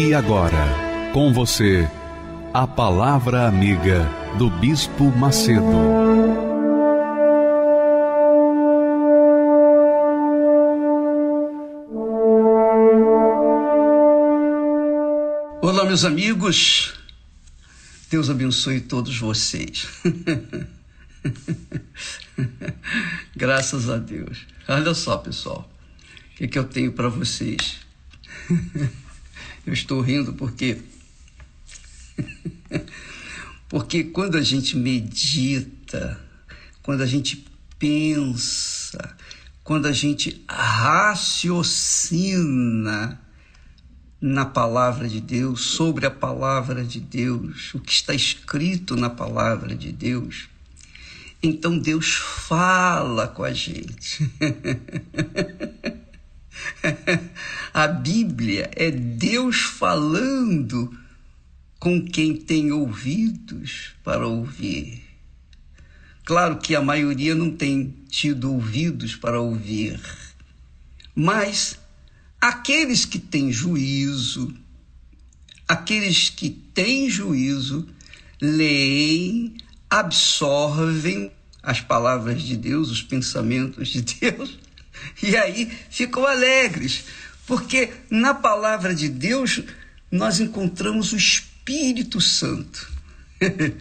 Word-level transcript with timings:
E 0.00 0.14
agora, 0.14 1.10
com 1.12 1.32
você, 1.32 1.90
a 2.54 2.68
Palavra 2.68 3.48
Amiga 3.48 4.08
do 4.38 4.48
Bispo 4.48 5.10
Macedo. 5.10 5.60
Olá, 15.60 15.84
meus 15.84 16.04
amigos. 16.04 16.94
Deus 18.08 18.30
abençoe 18.30 18.80
todos 18.80 19.18
vocês. 19.18 19.88
Graças 23.34 23.90
a 23.90 23.96
Deus. 23.96 24.46
Olha 24.68 24.94
só, 24.94 25.16
pessoal, 25.16 25.68
o 26.34 26.36
que, 26.36 26.46
que 26.46 26.56
eu 26.56 26.68
tenho 26.68 26.92
para 26.92 27.08
vocês. 27.08 27.80
Eu 29.68 29.74
estou 29.74 30.00
rindo 30.00 30.32
porque. 30.32 30.78
porque 33.68 34.02
quando 34.04 34.38
a 34.38 34.42
gente 34.42 34.74
medita, 34.74 36.18
quando 36.82 37.02
a 37.02 37.06
gente 37.06 37.44
pensa, 37.78 39.14
quando 39.62 39.84
a 39.84 39.92
gente 39.92 40.42
raciocina 40.48 42.00
na 44.18 44.46
palavra 44.46 45.06
de 45.06 45.20
Deus, 45.20 45.60
sobre 45.60 46.06
a 46.06 46.10
palavra 46.10 46.82
de 46.82 46.98
Deus, 46.98 47.74
o 47.74 47.78
que 47.78 47.92
está 47.92 48.14
escrito 48.14 48.96
na 48.96 49.10
palavra 49.10 49.76
de 49.76 49.92
Deus, 49.92 50.48
então 51.42 51.78
Deus 51.78 52.14
fala 52.14 53.28
com 53.28 53.44
a 53.44 53.52
gente. 53.52 54.30
A 57.72 57.86
Bíblia 57.86 58.70
é 58.74 58.90
Deus 58.90 59.60
falando 59.60 60.96
com 61.78 62.04
quem 62.04 62.36
tem 62.36 62.72
ouvidos 62.72 63.92
para 64.02 64.26
ouvir. 64.26 65.02
Claro 66.24 66.58
que 66.58 66.74
a 66.74 66.82
maioria 66.82 67.34
não 67.34 67.50
tem 67.50 67.94
tido 68.08 68.52
ouvidos 68.52 69.16
para 69.16 69.40
ouvir, 69.40 69.98
mas 71.14 71.78
aqueles 72.40 73.04
que 73.04 73.18
têm 73.18 73.50
juízo, 73.50 74.54
aqueles 75.66 76.28
que 76.28 76.50
têm 76.50 77.08
juízo, 77.08 77.88
leem, 78.40 79.56
absorvem 79.88 81.32
as 81.62 81.80
palavras 81.80 82.42
de 82.42 82.56
Deus, 82.56 82.90
os 82.90 83.02
pensamentos 83.02 83.88
de 83.88 84.02
Deus 84.02 84.58
e 85.22 85.36
aí 85.36 85.70
ficam 85.90 86.26
alegres, 86.26 87.04
porque 87.46 87.92
na 88.10 88.34
palavra 88.34 88.92
de 88.94 89.08
Deus 89.08 89.62
nós 90.10 90.40
encontramos 90.40 91.12
o 91.12 91.16
Espírito 91.16 92.20
Santo. 92.20 92.90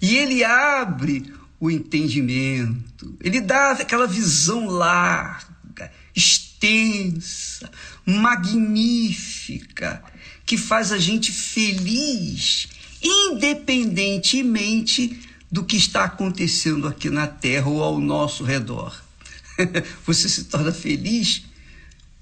e 0.00 0.16
ele 0.16 0.44
abre 0.44 1.34
o 1.58 1.68
entendimento, 1.70 3.18
ele 3.20 3.40
dá 3.40 3.72
aquela 3.72 4.06
visão 4.06 4.66
larga, 4.66 5.90
extensa, 6.14 7.68
magnífica, 8.06 10.00
que 10.46 10.56
faz 10.56 10.92
a 10.92 10.98
gente 10.98 11.32
feliz, 11.32 12.68
independentemente 13.02 15.20
do 15.50 15.64
que 15.64 15.76
está 15.76 16.04
acontecendo 16.04 16.86
aqui 16.86 17.10
na 17.10 17.26
terra 17.26 17.68
ou 17.68 17.82
ao 17.82 18.00
nosso 18.00 18.44
redor. 18.44 19.09
você 20.06 20.28
se 20.28 20.44
torna 20.44 20.72
feliz 20.72 21.44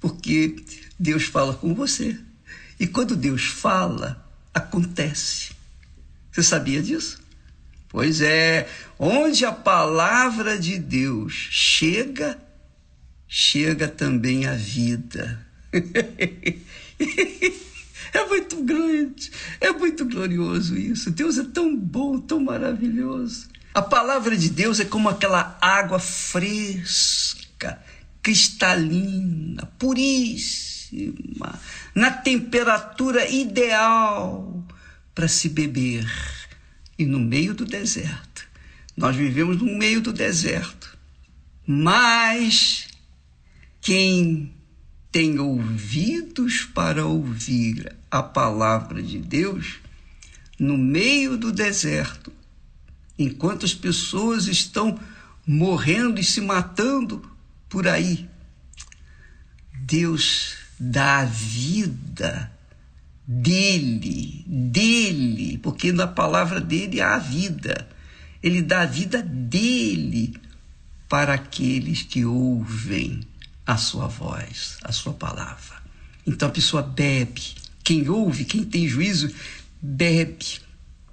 porque 0.00 0.56
Deus 0.98 1.24
fala 1.24 1.54
com 1.54 1.74
você. 1.74 2.18
E 2.78 2.86
quando 2.86 3.16
Deus 3.16 3.46
fala, 3.46 4.24
acontece. 4.54 5.50
Você 6.30 6.42
sabia 6.42 6.82
disso? 6.82 7.18
Pois 7.88 8.20
é, 8.20 8.68
onde 8.98 9.44
a 9.44 9.52
palavra 9.52 10.58
de 10.58 10.78
Deus 10.78 11.32
chega, 11.50 12.38
chega 13.26 13.88
também 13.88 14.46
a 14.46 14.54
vida. 14.54 15.46
É 18.10 18.24
muito 18.24 18.62
grande, 18.62 19.30
é 19.60 19.70
muito 19.70 20.04
glorioso 20.04 20.76
isso. 20.76 21.10
Deus 21.10 21.38
é 21.38 21.44
tão 21.44 21.76
bom, 21.76 22.18
tão 22.18 22.40
maravilhoso. 22.40 23.48
A 23.78 23.82
palavra 23.82 24.36
de 24.36 24.50
Deus 24.50 24.80
é 24.80 24.84
como 24.84 25.08
aquela 25.08 25.56
água 25.60 26.00
fresca, 26.00 27.80
cristalina, 28.20 29.66
puríssima, 29.78 31.60
na 31.94 32.10
temperatura 32.10 33.30
ideal 33.30 34.66
para 35.14 35.28
se 35.28 35.48
beber. 35.48 36.10
E 36.98 37.06
no 37.06 37.20
meio 37.20 37.54
do 37.54 37.64
deserto, 37.64 38.48
nós 38.96 39.14
vivemos 39.14 39.58
no 39.58 39.78
meio 39.78 40.00
do 40.00 40.12
deserto. 40.12 40.98
Mas 41.64 42.88
quem 43.80 44.56
tem 45.12 45.38
ouvidos 45.38 46.64
para 46.64 47.06
ouvir 47.06 47.94
a 48.10 48.24
palavra 48.24 49.00
de 49.00 49.20
Deus, 49.20 49.76
no 50.58 50.76
meio 50.76 51.36
do 51.36 51.52
deserto, 51.52 52.32
enquanto 53.18 53.66
as 53.66 53.74
pessoas 53.74 54.46
estão 54.46 54.98
morrendo 55.46 56.20
e 56.20 56.24
se 56.24 56.40
matando 56.40 57.28
por 57.68 57.88
aí. 57.88 58.28
Deus 59.72 60.56
dá 60.78 61.20
a 61.20 61.24
vida 61.24 62.52
dele, 63.26 64.44
dele, 64.46 65.58
porque 65.58 65.92
na 65.92 66.06
palavra 66.06 66.60
dele 66.60 67.00
há 67.00 67.18
vida. 67.18 67.88
Ele 68.42 68.62
dá 68.62 68.82
a 68.82 68.86
vida 68.86 69.22
dele 69.22 70.36
para 71.08 71.34
aqueles 71.34 72.02
que 72.02 72.24
ouvem 72.24 73.20
a 73.66 73.76
sua 73.76 74.06
voz, 74.06 74.78
a 74.82 74.92
sua 74.92 75.12
palavra. 75.12 75.82
Então 76.26 76.48
a 76.48 76.52
pessoa 76.52 76.82
bebe. 76.82 77.42
Quem 77.82 78.08
ouve, 78.08 78.44
quem 78.44 78.64
tem 78.64 78.86
juízo, 78.86 79.34
bebe 79.80 80.60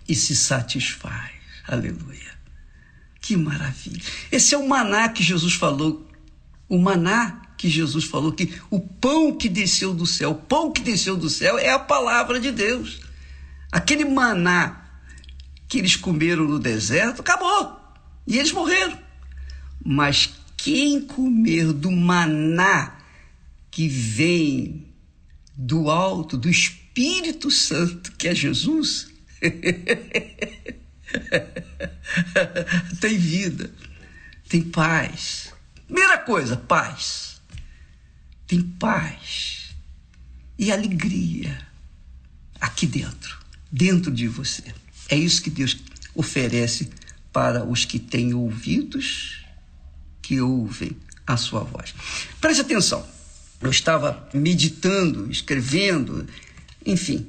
e 0.08 0.14
se 0.14 0.36
satisfaz. 0.36 1.35
Aleluia. 1.68 2.36
Que 3.20 3.36
maravilha. 3.36 4.02
Esse 4.32 4.54
é 4.54 4.58
o 4.58 4.68
maná 4.68 5.10
que 5.10 5.24
Jesus 5.24 5.54
falou. 5.54 6.08
O 6.70 6.78
maná 6.78 7.42
que 7.58 7.70
Jesus 7.70 8.06
falou 8.06 8.32
que 8.32 8.54
o 8.70 8.80
pão 8.80 9.36
que 9.36 9.50
desceu 9.50 9.94
do 9.94 10.06
céu, 10.06 10.32
o 10.32 10.36
pão 10.36 10.72
que 10.72 10.82
desceu 10.82 11.16
do 11.16 11.30
céu 11.30 11.58
é 11.58 11.70
a 11.70 11.80
palavra 11.80 12.40
de 12.40 12.52
Deus. 12.52 13.02
Aquele 13.72 14.06
maná 14.06 14.84
que 15.68 15.80
eles 15.80 15.96
comeram 15.96 16.46
no 16.46 16.60
deserto, 16.60 17.22
acabou. 17.22 17.80
E 18.28 18.38
eles 18.38 18.52
morreram. 18.52 18.98
Mas 19.84 20.34
quem 20.58 21.02
comer 21.02 21.74
do 21.74 21.92
maná 21.92 22.98
que 23.72 23.88
vem 23.88 24.88
do 25.56 25.90
alto, 25.90 26.38
do 26.38 26.50
Espírito 26.50 27.50
Santo, 27.50 28.12
que 28.14 28.28
é 28.28 28.36
Jesus, 28.36 29.08
tem 33.00 33.18
vida, 33.18 33.72
tem 34.48 34.62
paz. 34.62 35.54
Primeira 35.86 36.18
coisa, 36.18 36.58
paz. 36.58 37.42
Tem 38.48 38.62
paz 38.62 39.76
e 40.58 40.72
alegria 40.72 41.58
aqui 42.60 42.86
dentro, 42.86 43.38
dentro 43.72 44.12
de 44.12 44.28
você. 44.28 44.64
É 45.10 45.16
isso 45.16 45.42
que 45.42 45.50
Deus 45.50 45.78
oferece 46.14 46.90
para 47.32 47.66
os 47.66 47.86
que 47.86 48.00
têm 48.00 48.34
ouvidos, 48.34 49.44
que 50.22 50.40
ouvem 50.40 50.96
a 51.28 51.38
sua 51.38 51.62
voz. 51.62 51.94
Preste 52.40 52.62
atenção. 52.62 53.06
Eu 53.62 53.70
estava 53.70 54.30
meditando, 54.34 55.30
escrevendo, 55.32 56.28
enfim, 56.86 57.28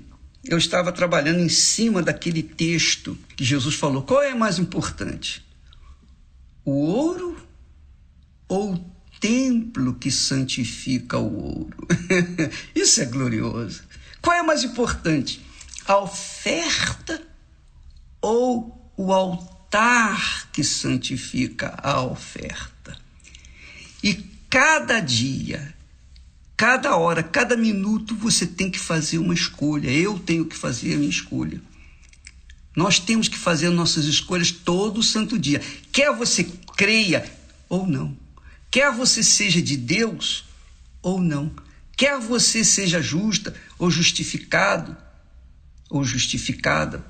eu 0.49 0.59
estava 0.59 0.93
trabalhando 0.93 1.41
em 1.41 1.49
cima 1.49 2.03
daquele 2.03 2.43
texto 2.43 3.17
que 3.37 3.45
Jesus 3.45 3.75
falou: 3.75 4.03
qual 4.03 4.23
é 4.23 4.35
mais 4.35 4.59
importante? 4.59 5.45
O 6.65 6.73
ouro 6.73 7.37
ou 8.49 8.77
templo 9.21 9.95
que 9.95 10.11
santifica 10.11 11.19
o 11.19 11.59
ouro. 11.59 11.89
Isso 12.75 13.01
é 13.01 13.07
glorioso. 13.07 13.83
Qual 14.21 14.37
é 14.37 14.43
mais 14.43 14.65
importante? 14.65 15.41
A 15.87 15.99
oferta 15.99 17.23
ou 18.21 18.93
o 18.97 19.13
altar 19.13 20.51
que 20.53 20.65
santifica 20.65 21.79
a 21.83 22.03
oferta? 22.03 22.97
E 24.03 24.15
cada 24.51 25.01
dia, 25.01 25.75
cada 26.57 26.97
hora, 26.97 27.23
cada 27.23 27.57
minuto 27.57 28.17
você 28.17 28.47
tem 28.47 28.71
que 28.71 28.79
fazer 28.79 29.19
uma 29.19 29.35
escolha. 29.35 29.91
Eu 29.91 30.19
tenho 30.19 30.47
que 30.47 30.57
fazer 30.57 30.95
a 30.95 30.97
minha 30.97 31.11
escolha. 31.11 31.61
Nós 32.75 32.99
temos 32.99 33.29
que 33.29 33.39
fazer 33.39 33.71
nossas 33.71 34.05
escolhas 34.05 34.51
todo 34.51 35.03
santo 35.03 35.39
dia. 35.39 35.61
Quer 35.93 36.15
você 36.15 36.45
creia 36.77 37.25
ou 37.69 37.87
não. 37.87 38.17
Quer 38.71 38.93
você 38.93 39.23
seja 39.23 39.63
de 39.63 39.77
Deus 39.77 40.45
ou 41.03 41.21
não. 41.21 41.51
Quer 41.97 42.19
você 42.19 42.63
seja 42.63 43.01
justa 43.01 43.55
ou 43.79 43.91
justificado 43.91 44.97
ou 45.89 46.05
justificada 46.05 47.05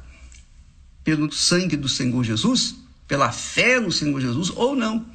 pelo 1.02 1.30
sangue 1.32 1.76
do 1.76 1.88
Senhor 1.88 2.22
Jesus, 2.22 2.76
pela 3.08 3.32
fé 3.32 3.80
no 3.80 3.90
Senhor 3.90 4.20
Jesus 4.20 4.50
ou 4.50 4.76
não. 4.76 5.06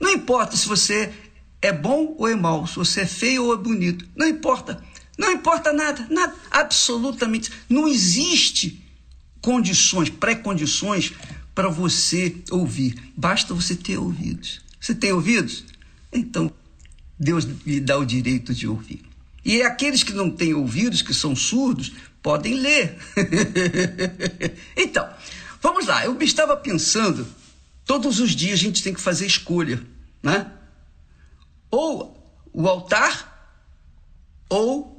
Não 0.00 0.10
importa 0.10 0.56
se 0.56 0.68
você 0.68 1.12
é 1.60 1.72
bom 1.72 2.14
ou 2.18 2.28
é 2.28 2.34
mau, 2.34 2.66
se 2.66 2.76
você 2.76 3.02
é 3.02 3.06
feio 3.06 3.44
ou 3.44 3.54
é 3.54 3.56
bonito, 3.56 4.06
não 4.14 4.26
importa. 4.26 4.82
Não 5.18 5.32
importa 5.32 5.72
nada, 5.72 6.06
nada, 6.08 6.32
absolutamente. 6.50 7.50
Não 7.68 7.88
existe 7.88 8.80
condições, 9.40 10.08
pré-condições 10.08 11.12
para 11.54 11.68
você 11.68 12.36
ouvir. 12.52 13.12
Basta 13.16 13.52
você 13.52 13.74
ter 13.74 13.98
ouvidos. 13.98 14.60
Você 14.80 14.94
tem 14.94 15.10
ouvidos? 15.10 15.64
Então, 16.12 16.52
Deus 17.18 17.44
lhe 17.66 17.80
dá 17.80 17.98
o 17.98 18.04
direito 18.04 18.54
de 18.54 18.68
ouvir. 18.68 19.02
E 19.44 19.60
aqueles 19.62 20.04
que 20.04 20.12
não 20.12 20.30
têm 20.30 20.54
ouvidos, 20.54 21.02
que 21.02 21.12
são 21.12 21.34
surdos, 21.34 21.92
podem 22.22 22.54
ler. 22.54 22.96
então, 24.76 25.08
vamos 25.60 25.86
lá. 25.86 26.04
Eu 26.04 26.16
estava 26.22 26.56
pensando, 26.56 27.26
todos 27.84 28.20
os 28.20 28.36
dias 28.36 28.60
a 28.60 28.62
gente 28.62 28.82
tem 28.82 28.94
que 28.94 29.00
fazer 29.00 29.26
escolha, 29.26 29.82
né? 30.22 30.52
Ou 31.70 32.16
o 32.52 32.68
altar, 32.68 33.54
ou 34.48 34.98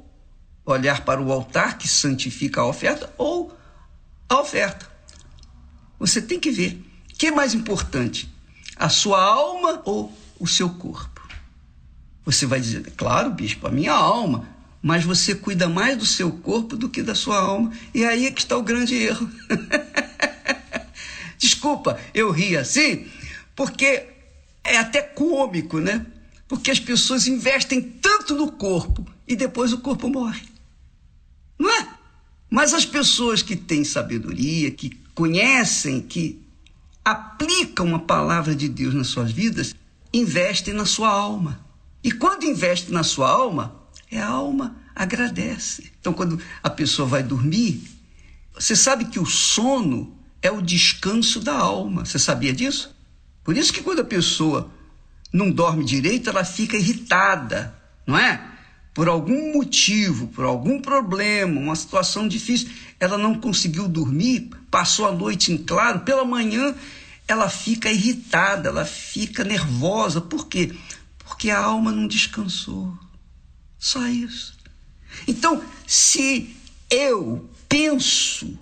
olhar 0.64 1.04
para 1.04 1.20
o 1.20 1.32
altar 1.32 1.78
que 1.78 1.88
santifica 1.88 2.60
a 2.60 2.66
oferta, 2.66 3.12
ou 3.18 3.56
a 4.28 4.40
oferta. 4.40 4.88
Você 5.98 6.22
tem 6.22 6.38
que 6.40 6.50
ver. 6.50 6.82
O 7.10 7.14
que 7.18 7.26
é 7.26 7.30
mais 7.30 7.52
importante? 7.52 8.32
A 8.76 8.88
sua 8.88 9.22
alma 9.22 9.82
ou 9.84 10.16
o 10.38 10.46
seu 10.46 10.70
corpo? 10.70 11.20
Você 12.24 12.46
vai 12.46 12.60
dizer, 12.60 12.90
claro, 12.96 13.30
bispo, 13.30 13.66
a 13.66 13.70
minha 13.70 13.92
alma. 13.92 14.48
Mas 14.82 15.04
você 15.04 15.34
cuida 15.34 15.68
mais 15.68 15.98
do 15.98 16.06
seu 16.06 16.30
corpo 16.30 16.76
do 16.76 16.88
que 16.88 17.02
da 17.02 17.14
sua 17.14 17.38
alma. 17.38 17.70
E 17.92 18.04
aí 18.04 18.26
é 18.26 18.30
que 18.30 18.40
está 18.40 18.56
o 18.56 18.62
grande 18.62 18.94
erro. 18.94 19.28
Desculpa, 21.36 21.98
eu 22.14 22.30
ri 22.30 22.56
assim, 22.56 23.06
porque 23.54 24.06
é 24.62 24.78
até 24.78 25.02
cômico, 25.02 25.78
né? 25.78 26.06
Porque 26.50 26.72
as 26.72 26.80
pessoas 26.80 27.28
investem 27.28 27.80
tanto 27.80 28.34
no 28.34 28.50
corpo 28.50 29.06
e 29.24 29.36
depois 29.36 29.72
o 29.72 29.78
corpo 29.78 30.08
morre. 30.08 30.42
Não 31.56 31.70
é? 31.70 31.88
Mas 32.50 32.74
as 32.74 32.84
pessoas 32.84 33.40
que 33.40 33.54
têm 33.54 33.84
sabedoria, 33.84 34.68
que 34.72 34.90
conhecem, 35.14 36.00
que 36.00 36.44
aplicam 37.04 37.94
a 37.94 38.00
palavra 38.00 38.52
de 38.52 38.68
Deus 38.68 38.92
nas 38.94 39.06
suas 39.06 39.30
vidas, 39.30 39.76
investem 40.12 40.74
na 40.74 40.84
sua 40.84 41.08
alma. 41.08 41.64
E 42.02 42.10
quando 42.10 42.42
investe 42.42 42.90
na 42.90 43.04
sua 43.04 43.30
alma, 43.30 43.80
é 44.10 44.20
a 44.20 44.26
alma 44.26 44.74
agradece. 44.92 45.92
Então, 46.00 46.12
quando 46.12 46.42
a 46.60 46.68
pessoa 46.68 47.06
vai 47.06 47.22
dormir, 47.22 47.80
você 48.52 48.74
sabe 48.74 49.04
que 49.04 49.20
o 49.20 49.24
sono 49.24 50.18
é 50.42 50.50
o 50.50 50.60
descanso 50.60 51.38
da 51.38 51.56
alma. 51.56 52.04
Você 52.04 52.18
sabia 52.18 52.52
disso? 52.52 52.92
Por 53.44 53.56
isso 53.56 53.72
que 53.72 53.84
quando 53.84 54.00
a 54.00 54.04
pessoa 54.04 54.68
não 55.32 55.50
dorme 55.50 55.84
direito, 55.84 56.28
ela 56.28 56.44
fica 56.44 56.76
irritada, 56.76 57.74
não 58.06 58.18
é? 58.18 58.48
Por 58.92 59.08
algum 59.08 59.52
motivo, 59.54 60.26
por 60.28 60.44
algum 60.44 60.80
problema, 60.80 61.60
uma 61.60 61.76
situação 61.76 62.26
difícil, 62.26 62.68
ela 62.98 63.16
não 63.16 63.34
conseguiu 63.34 63.88
dormir, 63.88 64.50
passou 64.70 65.06
a 65.06 65.12
noite 65.12 65.52
em 65.52 65.58
claro, 65.58 66.00
pela 66.00 66.24
manhã 66.24 66.74
ela 67.30 67.48
fica 67.48 67.90
irritada, 67.90 68.68
ela 68.68 68.84
fica 68.84 69.44
nervosa. 69.44 70.20
Por 70.20 70.48
quê? 70.48 70.74
Porque 71.18 71.48
a 71.48 71.60
alma 71.60 71.92
não 71.92 72.08
descansou. 72.08 72.92
Só 73.78 74.04
isso. 74.08 74.58
Então, 75.28 75.62
se 75.86 76.54
eu 76.90 77.48
penso, 77.68 78.58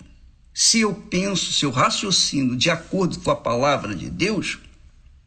se 0.53 0.81
eu 0.81 0.93
penso, 0.93 1.51
se 1.51 1.65
eu 1.65 1.71
raciocino 1.71 2.55
de 2.55 2.69
acordo 2.69 3.19
com 3.21 3.31
a 3.31 3.35
palavra 3.35 3.95
de 3.95 4.07
Deus, 4.07 4.59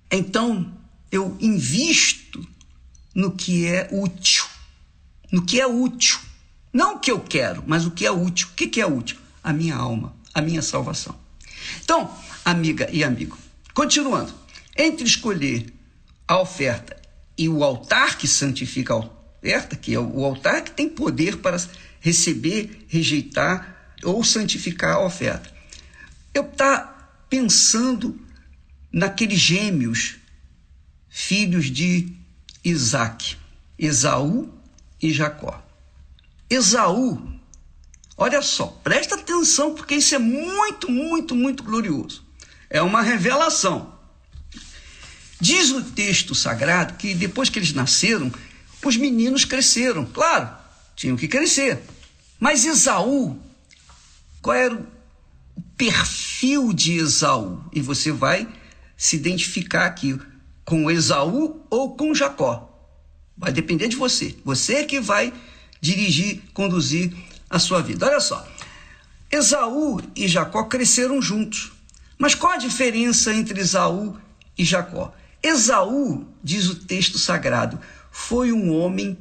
então 0.08 0.72
eu 1.12 1.36
invisto 1.38 2.44
no 3.14 3.32
que 3.32 3.66
é 3.66 3.86
útil. 3.92 4.46
No 5.30 5.44
que 5.44 5.60
é 5.60 5.66
útil. 5.66 6.18
Não 6.72 6.94
o 6.94 6.98
que 6.98 7.10
eu 7.10 7.20
quero, 7.20 7.62
mas 7.66 7.84
o 7.84 7.90
que 7.90 8.06
é 8.06 8.10
útil. 8.10 8.48
O 8.48 8.54
que 8.54 8.80
é 8.80 8.86
útil? 8.86 9.18
A 9.44 9.52
minha 9.52 9.76
alma, 9.76 10.16
a 10.32 10.40
minha 10.40 10.62
salvação. 10.62 11.14
Então, 11.84 12.10
amiga 12.42 12.88
e 12.90 13.04
amigo, 13.04 13.36
continuando. 13.74 14.32
Entre 14.74 15.04
escolher 15.04 15.70
a 16.26 16.40
oferta 16.40 16.96
e 17.36 17.46
o 17.46 17.62
altar 17.62 18.16
que 18.16 18.26
santifica 18.26 18.94
a 18.94 18.96
oferta, 18.96 19.76
que 19.76 19.94
é 19.94 20.00
o 20.00 20.24
altar 20.24 20.62
que 20.62 20.70
tem 20.70 20.88
poder 20.88 21.36
para 21.38 21.62
receber, 22.00 22.86
rejeitar 22.88 23.94
ou 24.02 24.24
santificar 24.24 24.96
a 24.96 25.04
oferta. 25.04 25.52
Eu 26.32 26.44
tá 26.44 27.20
pensando 27.28 28.18
naqueles 28.90 29.38
gêmeos 29.38 30.21
filhos 31.12 31.66
de 31.66 32.10
Isaac, 32.64 33.36
Esaú 33.78 34.50
e 35.00 35.12
Jacó. 35.12 35.62
Esaú, 36.48 37.38
olha 38.16 38.40
só, 38.40 38.68
presta 38.82 39.16
atenção 39.16 39.74
porque 39.74 39.96
isso 39.96 40.14
é 40.14 40.18
muito, 40.18 40.90
muito, 40.90 41.34
muito 41.34 41.62
glorioso. 41.62 42.24
É 42.70 42.80
uma 42.80 43.02
revelação. 43.02 43.92
Diz 45.38 45.70
o 45.70 45.82
texto 45.82 46.34
sagrado 46.34 46.94
que 46.94 47.14
depois 47.14 47.50
que 47.50 47.58
eles 47.58 47.74
nasceram, 47.74 48.32
os 48.82 48.96
meninos 48.96 49.44
cresceram. 49.44 50.06
Claro, 50.06 50.48
tinham 50.96 51.16
que 51.16 51.28
crescer. 51.28 51.82
Mas 52.40 52.64
Esaú, 52.64 53.38
qual 54.40 54.56
era 54.56 54.74
o 54.74 54.86
perfil 55.76 56.72
de 56.72 56.94
Esaú? 56.94 57.62
E 57.70 57.82
você 57.82 58.10
vai 58.10 58.48
se 58.96 59.16
identificar 59.16 59.84
aqui 59.84 60.18
com 60.64 60.90
Esaú 60.90 61.64
ou 61.70 61.96
com 61.96 62.14
Jacó. 62.14 62.68
Vai 63.36 63.52
depender 63.52 63.88
de 63.88 63.96
você. 63.96 64.36
Você 64.44 64.74
é 64.74 64.84
que 64.84 65.00
vai 65.00 65.32
dirigir, 65.80 66.42
conduzir 66.54 67.12
a 67.50 67.58
sua 67.58 67.82
vida. 67.82 68.06
Olha 68.06 68.20
só. 68.20 68.46
Esaú 69.30 70.00
e 70.14 70.28
Jacó 70.28 70.64
cresceram 70.64 71.20
juntos. 71.20 71.72
Mas 72.18 72.34
qual 72.34 72.52
a 72.52 72.58
diferença 72.58 73.34
entre 73.34 73.60
Esaú 73.60 74.16
e 74.56 74.64
Jacó? 74.64 75.12
Esaú, 75.42 76.26
diz 76.42 76.68
o 76.68 76.76
texto 76.76 77.18
sagrado, 77.18 77.80
foi 78.10 78.52
um 78.52 78.72
homem 78.76 79.18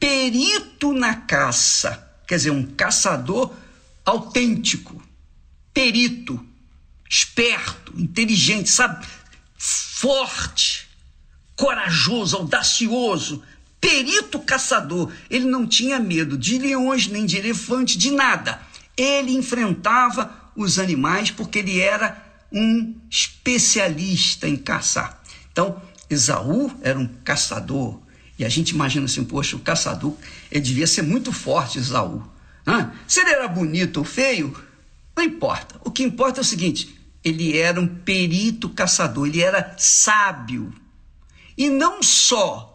perito 0.00 0.92
na 0.92 1.14
caça, 1.14 2.10
quer 2.26 2.36
dizer, 2.36 2.50
um 2.50 2.64
caçador 2.64 3.52
autêntico, 4.04 5.00
perito, 5.72 6.44
esperto, 7.08 7.92
inteligente, 8.00 8.70
sabe, 8.70 9.06
forte, 10.00 10.88
corajoso, 11.54 12.38
audacioso, 12.38 13.42
perito 13.78 14.38
caçador. 14.38 15.12
Ele 15.28 15.44
não 15.44 15.66
tinha 15.66 15.98
medo 15.98 16.38
de 16.38 16.58
leões, 16.58 17.06
nem 17.06 17.26
de 17.26 17.36
elefante, 17.36 17.98
de 17.98 18.10
nada. 18.10 18.62
Ele 18.96 19.32
enfrentava 19.32 20.50
os 20.56 20.78
animais 20.78 21.30
porque 21.30 21.58
ele 21.58 21.78
era 21.78 22.16
um 22.50 22.94
especialista 23.10 24.48
em 24.48 24.56
caçar. 24.56 25.22
Então, 25.52 25.82
Esaú 26.08 26.72
era 26.80 26.98
um 26.98 27.06
caçador. 27.06 28.00
E 28.38 28.44
a 28.44 28.48
gente 28.48 28.70
imagina 28.70 29.04
assim, 29.04 29.22
poxa, 29.22 29.54
o 29.54 29.60
caçador, 29.60 30.16
ele 30.50 30.62
devia 30.62 30.86
ser 30.86 31.02
muito 31.02 31.30
forte, 31.30 31.78
Esaú. 31.78 32.26
Hã? 32.66 32.90
Se 33.06 33.20
ele 33.20 33.32
era 33.32 33.46
bonito 33.46 33.98
ou 33.98 34.04
feio, 34.04 34.56
não 35.14 35.22
importa. 35.22 35.78
O 35.84 35.90
que 35.90 36.02
importa 36.02 36.40
é 36.40 36.42
o 36.42 36.44
seguinte: 36.44 36.99
ele 37.24 37.56
era 37.56 37.80
um 37.80 37.86
perito 37.86 38.68
caçador, 38.68 39.26
ele 39.26 39.42
era 39.42 39.74
sábio. 39.78 40.72
E 41.56 41.68
não 41.68 42.02
só 42.02 42.66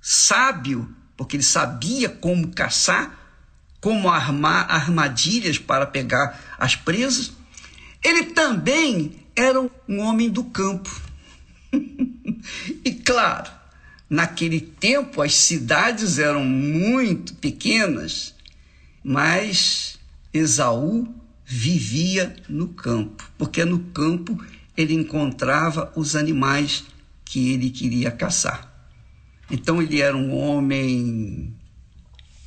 sábio, 0.00 0.94
porque 1.16 1.36
ele 1.36 1.42
sabia 1.42 2.08
como 2.08 2.52
caçar, 2.52 3.18
como 3.80 4.08
armar 4.08 4.70
armadilhas 4.70 5.58
para 5.58 5.86
pegar 5.86 6.56
as 6.58 6.76
presas, 6.76 7.32
ele 8.04 8.24
também 8.24 9.26
era 9.34 9.60
um 9.60 10.00
homem 10.00 10.30
do 10.30 10.44
campo. 10.44 10.90
e 12.84 12.92
claro, 12.92 13.50
Naquele 14.08 14.60
tempo 14.60 15.20
as 15.20 15.34
cidades 15.34 16.18
eram 16.18 16.44
muito 16.44 17.34
pequenas, 17.34 18.34
mas 19.02 19.98
Esaú 20.32 21.12
vivia 21.46 22.34
no 22.48 22.68
campo, 22.68 23.30
porque 23.38 23.64
no 23.64 23.78
campo 23.78 24.36
ele 24.76 24.94
encontrava 24.94 25.92
os 25.94 26.16
animais 26.16 26.84
que 27.24 27.52
ele 27.52 27.70
queria 27.70 28.10
caçar. 28.10 28.72
Então 29.48 29.80
ele 29.80 30.00
era 30.00 30.16
um 30.16 30.36
homem 30.36 31.54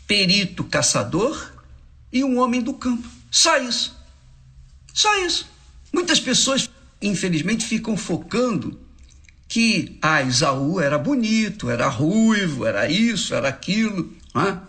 perito 0.05 0.65
caçador 0.65 1.53
e 2.11 2.25
um 2.25 2.39
homem 2.39 2.61
do 2.61 2.73
campo. 2.73 3.07
Só 3.31 3.57
isso. 3.57 3.97
Só 4.93 5.25
isso. 5.25 5.49
Muitas 5.93 6.19
pessoas, 6.19 6.69
infelizmente, 7.01 7.65
ficam 7.65 7.95
focando 7.95 8.77
que 9.47 9.97
ah, 10.01 10.21
Isaú 10.21 10.79
era 10.79 10.97
bonito, 10.97 11.69
era 11.69 11.87
ruivo, 11.87 12.65
era 12.65 12.89
isso, 12.91 13.33
era 13.33 13.47
aquilo. 13.47 14.13
Né? 14.35 14.61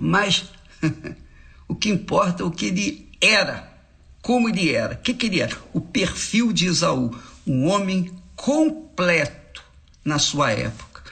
Mas 0.00 0.44
o 1.66 1.74
que 1.74 1.88
importa 1.88 2.44
é 2.44 2.46
o 2.46 2.50
que 2.50 2.66
ele 2.66 3.11
era, 3.22 3.72
como 4.20 4.48
ele 4.48 4.74
era. 4.74 4.94
O 4.94 4.98
que, 4.98 5.14
que 5.14 5.26
ele 5.26 5.40
era? 5.40 5.56
O 5.72 5.80
perfil 5.80 6.52
de 6.52 6.66
Isaú, 6.66 7.16
um 7.46 7.68
homem 7.68 8.12
completo 8.34 9.62
na 10.04 10.18
sua 10.18 10.50
época. 10.50 11.02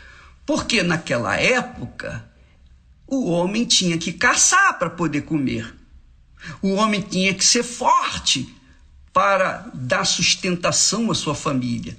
Porque 0.44 0.82
naquela 0.82 1.36
época 1.36 2.28
o 3.06 3.30
homem 3.30 3.64
tinha 3.64 3.96
que 3.96 4.12
caçar 4.12 4.78
para 4.78 4.90
poder 4.90 5.22
comer. 5.22 5.74
O 6.60 6.74
homem 6.74 7.00
tinha 7.00 7.32
que 7.34 7.44
ser 7.44 7.62
forte 7.62 8.54
para 9.12 9.68
dar 9.74 10.04
sustentação 10.04 11.10
à 11.10 11.14
sua 11.14 11.34
família. 11.34 11.96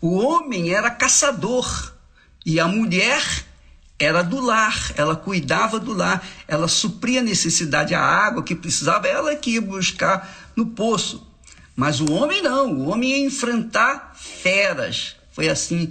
O 0.00 0.18
homem 0.18 0.70
era 0.70 0.90
caçador 0.90 1.94
e 2.44 2.60
a 2.60 2.68
mulher 2.68 3.22
era 3.98 4.22
do 4.22 4.40
lar, 4.40 4.92
ela 4.96 5.14
cuidava 5.14 5.78
do 5.78 5.92
lar, 5.92 6.26
ela 6.48 6.66
supria 6.66 7.20
a 7.20 7.22
necessidade, 7.22 7.94
a 7.94 8.00
água 8.00 8.42
que 8.42 8.54
precisava, 8.54 9.06
ela 9.06 9.36
que 9.36 9.52
ia 9.52 9.62
buscar 9.62 10.50
no 10.56 10.66
poço. 10.66 11.26
Mas 11.76 12.00
o 12.00 12.12
homem 12.12 12.42
não, 12.42 12.72
o 12.72 12.88
homem 12.88 13.10
ia 13.10 13.26
enfrentar 13.26 14.14
feras. 14.16 15.16
Foi 15.32 15.48
assim 15.48 15.88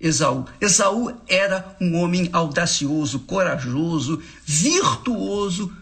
Esaú. 0.00 0.44
Esaú 0.60 1.16
era 1.28 1.76
um 1.80 1.96
homem 1.96 2.28
audacioso, 2.32 3.20
corajoso, 3.20 4.22
virtuoso, 4.44 5.72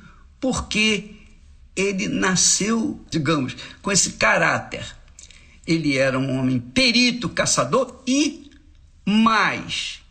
porque 0.41 1.17
ele 1.75 2.09
nasceu, 2.09 3.01
digamos, 3.11 3.57
com 3.81 3.91
esse 3.91 4.13
caráter. 4.13 4.85
Ele 5.67 5.97
era 5.97 6.19
um 6.19 6.39
homem 6.39 6.59
perito, 6.59 7.29
caçador 7.29 8.03
e 8.07 8.51
mais 9.07 10.02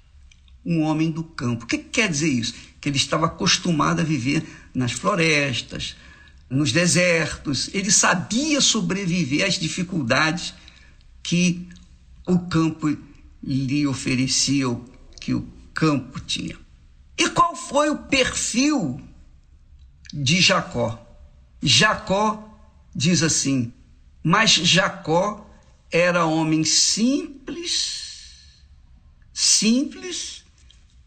um 0.66 0.82
homem 0.82 1.12
do 1.12 1.24
campo. 1.24 1.66
O 1.66 1.68
que 1.68 1.78
quer 1.78 2.10
dizer 2.10 2.30
isso? 2.30 2.54
Que 2.80 2.90
ele 2.90 2.98
estava 2.98 3.26
acostumado 3.26 4.02
a 4.02 4.04
viver 4.04 4.44
nas 4.74 4.92
florestas, 4.92 5.96
nos 6.50 6.72
desertos. 6.72 7.70
Ele 7.74 7.92
sabia 7.92 8.62
sobreviver 8.62 9.46
às 9.46 9.56
dificuldades 9.56 10.54
que 11.24 11.68
o 12.28 12.40
campo 12.40 12.96
lhe 13.44 13.88
oferecia, 13.88 14.66
que 15.20 15.34
o 15.34 15.48
campo 15.74 16.20
tinha. 16.20 16.58
E 17.18 17.30
qual 17.30 17.56
foi 17.56 17.90
o 17.90 17.98
perfil 17.98 19.02
de 20.14 20.40
Jacó? 20.42 21.00
Jacó 21.62 22.48
diz 22.96 23.24
assim: 23.24 23.74
Mas 24.24 24.52
Jacó 24.52 25.48
era 25.92 26.26
homem 26.26 26.64
simples, 26.64 28.38
simples 29.34 30.41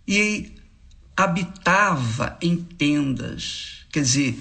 e 0.07 0.53
habitava 1.17 2.37
em 2.41 2.57
tendas. 2.57 3.85
Quer 3.93 4.03
dizer, 4.03 4.39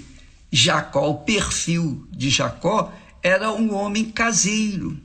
Jacó, 0.52 1.10
o 1.10 1.18
perfil 1.20 2.08
de 2.12 2.30
Jacó 2.30 2.94
era 3.22 3.52
um 3.52 3.74
homem 3.74 4.06
caseiro. 4.06 5.00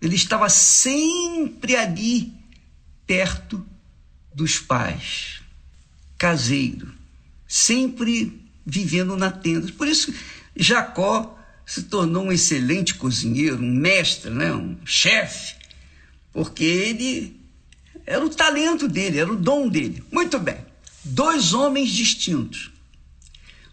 Ele 0.00 0.14
estava 0.14 0.48
sempre 0.48 1.74
ali, 1.74 2.32
perto 3.06 3.66
dos 4.34 4.58
pais, 4.58 5.40
caseiro, 6.18 6.92
sempre 7.48 8.40
vivendo 8.64 9.16
na 9.16 9.30
tenda. 9.30 9.72
Por 9.72 9.88
isso, 9.88 10.12
Jacó 10.54 11.36
se 11.64 11.84
tornou 11.84 12.24
um 12.24 12.32
excelente 12.32 12.94
cozinheiro, 12.94 13.62
um 13.62 13.74
mestre, 13.74 14.30
né? 14.30 14.52
um 14.52 14.76
chefe, 14.84 15.56
porque 16.32 16.64
ele 16.64 17.35
era 18.06 18.24
o 18.24 18.30
talento 18.30 18.86
dele, 18.86 19.18
era 19.18 19.32
o 19.32 19.36
dom 19.36 19.68
dele. 19.68 20.02
Muito 20.12 20.38
bem, 20.38 20.58
dois 21.04 21.52
homens 21.52 21.90
distintos. 21.90 22.70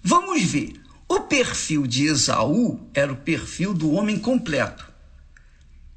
Vamos 0.01 0.41
ver. 0.41 0.81
O 1.07 1.21
perfil 1.21 1.85
de 1.85 2.07
Esaú 2.07 2.89
era 2.93 3.13
o 3.13 3.17
perfil 3.17 3.73
do 3.73 3.91
homem 3.91 4.17
completo. 4.17 4.91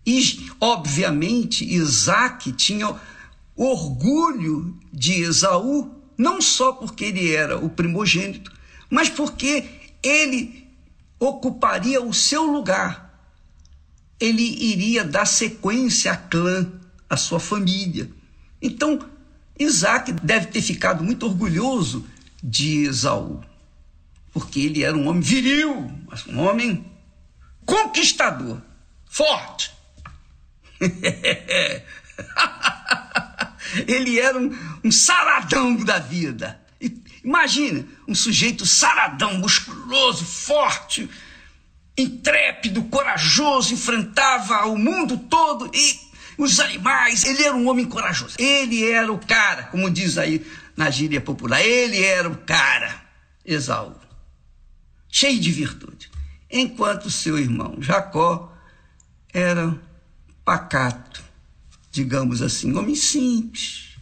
E, 0.04 0.46
obviamente, 0.60 1.64
Isaac 1.64 2.52
tinha 2.52 2.94
orgulho 3.56 4.78
de 4.92 5.22
Esaú, 5.22 5.94
não 6.18 6.40
só 6.40 6.72
porque 6.72 7.06
ele 7.06 7.32
era 7.32 7.58
o 7.58 7.70
primogênito, 7.70 8.52
mas 8.90 9.08
porque 9.08 9.64
ele 10.02 10.68
ocuparia 11.18 12.02
o 12.02 12.12
seu 12.12 12.44
lugar. 12.44 13.18
Ele 14.20 14.42
iria 14.42 15.02
dar 15.02 15.26
sequência 15.26 16.12
à 16.12 16.16
clã, 16.16 16.70
à 17.08 17.16
sua 17.16 17.40
família. 17.40 18.10
Então, 18.60 18.98
Isaac 19.58 20.12
deve 20.12 20.46
ter 20.46 20.62
ficado 20.62 21.02
muito 21.02 21.26
orgulhoso 21.26 22.06
de 22.42 22.84
Esaú, 22.84 23.42
porque 24.32 24.60
ele 24.60 24.82
era 24.82 24.96
um 24.96 25.08
homem 25.08 25.22
viril, 25.22 25.90
um 26.28 26.40
homem 26.40 26.84
conquistador, 27.64 28.60
forte. 29.06 29.72
ele 33.86 34.18
era 34.20 34.38
um, 34.38 34.50
um 34.84 34.92
saradão 34.92 35.76
da 35.76 35.98
vida. 35.98 36.60
Imagina 37.24 37.84
um 38.06 38.14
sujeito 38.14 38.64
saradão, 38.64 39.38
musculoso, 39.38 40.24
forte, 40.24 41.10
intrépido, 41.98 42.84
corajoso, 42.84 43.74
enfrentava 43.74 44.66
o 44.66 44.78
mundo 44.78 45.16
todo 45.18 45.70
e 45.74 46.05
os 46.38 46.60
animais. 46.60 47.24
Ele 47.24 47.42
era 47.42 47.54
um 47.54 47.68
homem 47.68 47.86
corajoso. 47.86 48.36
Ele 48.38 48.84
era 48.84 49.12
o 49.12 49.18
cara, 49.18 49.64
como 49.64 49.90
diz 49.90 50.18
aí 50.18 50.44
na 50.76 50.90
gíria 50.90 51.20
popular. 51.20 51.60
Ele 51.62 52.02
era 52.02 52.28
o 52.28 52.36
cara, 52.36 53.02
Esaú, 53.44 53.94
cheio 55.08 55.40
de 55.40 55.50
virtude. 55.50 56.10
Enquanto 56.50 57.10
seu 57.10 57.38
irmão 57.38 57.76
Jacó 57.80 58.52
era 59.32 59.78
pacato, 60.44 61.24
digamos 61.90 62.40
assim, 62.40 62.74
homem 62.76 62.94
simples, 62.94 63.96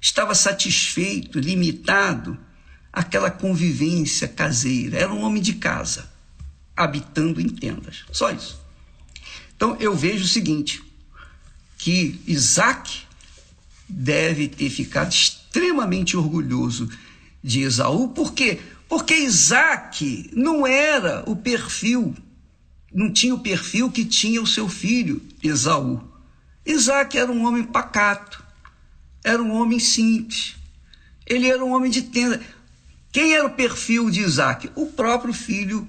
estava 0.00 0.34
satisfeito, 0.34 1.38
limitado 1.38 2.38
àquela 2.92 3.30
convivência 3.30 4.26
caseira. 4.26 4.98
Era 4.98 5.12
um 5.12 5.22
homem 5.22 5.42
de 5.42 5.54
casa, 5.54 6.10
habitando 6.76 7.40
em 7.40 7.48
tendas. 7.48 8.04
Só 8.10 8.30
isso. 8.30 8.60
Então 9.54 9.76
eu 9.78 9.94
vejo 9.94 10.24
o 10.24 10.28
seguinte: 10.28 10.82
que 11.82 12.20
Isaac 12.26 13.02
deve 13.88 14.48
ter 14.48 14.70
ficado 14.70 15.10
extremamente 15.10 16.16
orgulhoso 16.16 16.88
de 17.42 17.62
Esaú, 17.62 18.08
por 18.08 18.32
quê? 18.32 18.60
Porque 18.88 19.14
Isaac 19.14 20.30
não 20.32 20.66
era 20.66 21.24
o 21.26 21.34
perfil 21.34 22.14
não 22.92 23.12
tinha 23.12 23.34
o 23.34 23.40
perfil 23.40 23.90
que 23.90 24.04
tinha 24.04 24.42
o 24.42 24.46
seu 24.46 24.68
filho 24.68 25.22
Esaú. 25.42 26.02
Isaac 26.66 27.16
era 27.16 27.30
um 27.30 27.46
homem 27.46 27.62
pacato, 27.62 28.42
era 29.22 29.40
um 29.40 29.52
homem 29.52 29.78
simples, 29.78 30.56
ele 31.24 31.48
era 31.48 31.64
um 31.64 31.72
homem 31.72 31.90
de 31.90 32.02
tenda. 32.02 32.40
Quem 33.12 33.32
era 33.32 33.46
o 33.46 33.54
perfil 33.54 34.10
de 34.10 34.20
Isaac? 34.20 34.70
O 34.74 34.86
próprio 34.86 35.32
filho 35.32 35.86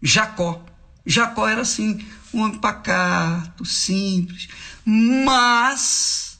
Jacó. 0.00 0.64
Jacó 1.10 1.48
era 1.48 1.62
assim, 1.62 2.06
um 2.32 2.42
homem 2.42 2.58
pacato, 2.58 3.64
simples, 3.64 4.48
mas 4.84 6.38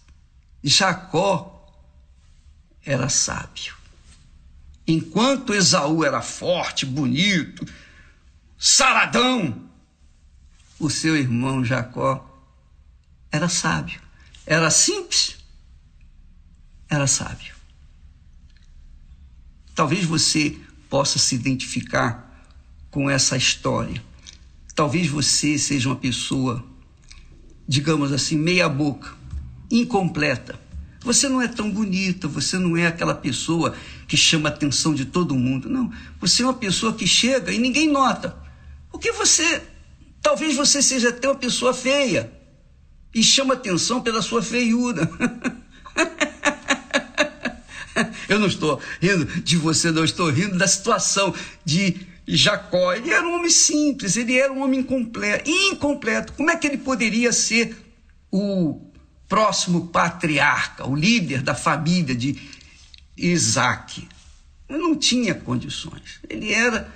Jacó 0.63 1.69
era 2.85 3.09
sábio. 3.09 3.75
Enquanto 4.87 5.55
Esaú 5.55 6.05
era 6.05 6.23
forte, 6.23 6.87
bonito, 6.87 7.67
saradão, 8.59 9.69
o 10.79 10.89
seu 10.89 11.17
irmão 11.17 11.65
Jacó 11.65 12.27
era 13.31 13.49
sábio. 13.49 14.01
Era 14.47 14.71
simples, 14.71 15.37
era 16.89 17.07
sábio. 17.07 17.55
Talvez 19.75 20.05
você 20.05 20.59
possa 20.89 21.19
se 21.19 21.35
identificar 21.35 22.29
com 22.91 23.09
essa 23.09 23.37
história. 23.37 24.03
Talvez 24.81 25.09
você 25.09 25.59
seja 25.59 25.91
uma 25.91 25.97
pessoa, 25.97 26.65
digamos 27.69 28.13
assim, 28.13 28.35
meia-boca, 28.35 29.13
incompleta, 29.71 30.59
Você 31.03 31.29
não 31.29 31.43
é 31.43 31.47
tão 31.47 31.71
bonita, 31.71 32.27
você 32.27 32.59
não 32.59 32.79
é 32.79 32.87
aquela 32.87 33.15
pessoa 33.15 33.77
que 34.09 34.17
chama 34.17 34.49
a 34.49 34.53
atenção 34.53 34.95
de 34.95 35.05
todo 35.05 35.35
mundo. 35.35 35.69
Não, 35.69 35.93
você 36.19 36.43
é 36.43 36.47
uma 36.47 36.55
pessoa 36.55 36.95
que 36.95 37.07
chega 37.07 37.53
e 37.53 37.59
ninguém 37.59 37.91
nota. 37.91 38.35
Porque 38.91 39.13
você, 39.13 39.63
talvez 40.23 40.57
você 40.57 40.81
seja 40.81 41.11
até 41.11 41.29
uma 41.29 41.35
pessoa 41.35 41.75
feia 41.75 42.33
e 43.15 43.23
chama 43.23 43.53
atenção 43.53 44.01
pela 44.01 44.23
sua 44.23 44.43
feiura. 44.43 45.07
Eu 48.31 48.39
não 48.39 48.47
estou 48.47 48.81
rindo 48.99 49.27
de 49.43 49.59
você, 49.59 49.91
não 49.91 50.05
estou 50.05 50.31
rindo 50.31 50.57
da 50.57 50.67
situação 50.67 51.35
de 51.67 52.09
Jacó. 52.37 52.93
Ele 52.93 53.11
era 53.11 53.27
um 53.27 53.35
homem 53.35 53.51
simples, 53.51 54.17
ele 54.17 54.39
era 54.39 54.53
um 54.53 54.63
homem 54.63 54.81
incompleto. 54.81 55.49
Incompleto. 55.49 56.33
Como 56.35 56.51
é 56.51 56.57
que 56.57 56.67
ele 56.67 56.79
poderia 56.79 57.33
ser 57.33 57.77
o 58.31 58.81
próximo 59.29 59.89
patriarca, 59.89 60.87
o 60.87 60.95
líder 60.95 61.43
da 61.43 61.55
família 61.55 62.15
de 62.15 62.41
Isaac? 63.17 64.09
Não 64.69 64.97
tinha 64.97 65.35
condições. 65.35 66.21
Ele 66.29 66.53
era 66.53 66.93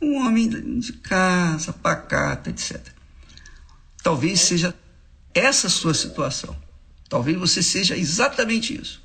um 0.00 0.16
homem 0.16 0.48
de 0.78 0.92
casa, 0.94 1.72
pacata, 1.72 2.50
etc. 2.50 2.80
Talvez 4.02 4.40
seja 4.40 4.74
essa 5.34 5.68
sua 5.68 5.92
situação. 5.92 6.56
Talvez 7.08 7.36
você 7.38 7.62
seja 7.62 7.96
exatamente 7.96 8.78
isso. 8.78 9.02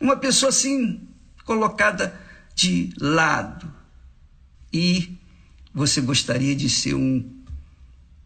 Uma 0.00 0.16
pessoa 0.16 0.50
assim, 0.50 1.08
colocada 1.44 2.18
de 2.54 2.92
lado. 2.98 3.79
E 4.72 5.18
você 5.72 6.00
gostaria 6.00 6.54
de 6.54 6.68
ser 6.68 6.94
um, 6.94 7.24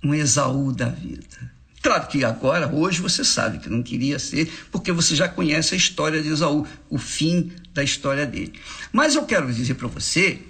um 0.03 0.15
Esaú 0.15 0.73
da 0.73 0.89
vida. 0.89 1.53
Claro 1.85 2.07
que 2.07 2.25
agora, 2.25 2.75
hoje, 2.75 3.03
você 3.03 3.23
sabe 3.23 3.59
que 3.59 3.69
não 3.69 3.83
queria 3.83 4.19
ser, 4.19 4.51
porque 4.73 4.91
você 4.91 5.15
já 5.15 5.29
conhece 5.29 5.75
a 5.75 5.77
história 5.77 6.23
de 6.23 6.29
Esaú, 6.29 6.67
o 6.89 6.97
fim 6.97 7.53
da 7.75 7.85
história 7.85 8.25
dele. 8.25 8.55
Mas 8.91 9.15
eu 9.15 9.27
quero 9.27 9.53
dizer 9.53 9.75
para 9.75 9.89
você 9.89 10.41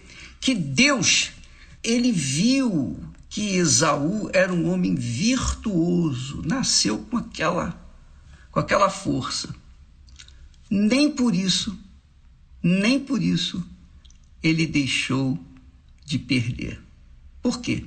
que 0.40 0.54
Deus, 0.54 1.32
ele 1.82 2.12
viu 2.12 3.02
que 3.28 3.56
Esaú 3.56 4.30
era 4.32 4.52
um 4.52 4.70
homem 4.70 4.94
virtuoso, 4.94 6.40
nasceu 6.46 6.98
com 6.98 7.16
aquela, 7.16 7.84
com 8.52 8.60
aquela 8.60 8.88
força. 8.88 9.52
Nem 10.70 11.10
por 11.10 11.34
isso, 11.34 11.76
nem 12.62 13.00
por 13.00 13.20
isso, 13.20 13.66
ele 14.40 14.68
deixou 14.68 15.36
de 16.04 16.18
perder. 16.18 16.80
Por 17.42 17.60
quê? 17.60 17.84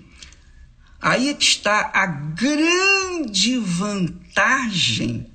Aí 1.00 1.30
é 1.30 1.34
que 1.34 1.46
está 1.46 1.92
a 1.94 2.06
grande 2.06 3.58
vantagem 3.58 5.28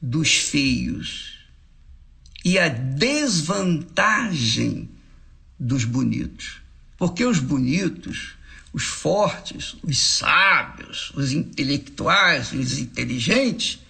dos 0.00 0.34
feios 0.34 1.38
e 2.44 2.58
a 2.58 2.68
desvantagem 2.68 4.90
dos 5.58 5.84
bonitos. 5.84 6.60
Porque 6.96 7.24
os 7.24 7.38
bonitos, 7.38 8.34
os 8.72 8.84
fortes, 8.84 9.76
os 9.82 9.98
sábios, 9.98 11.12
os 11.14 11.32
intelectuais, 11.32 12.52
os 12.52 12.78
inteligentes, 12.78 13.80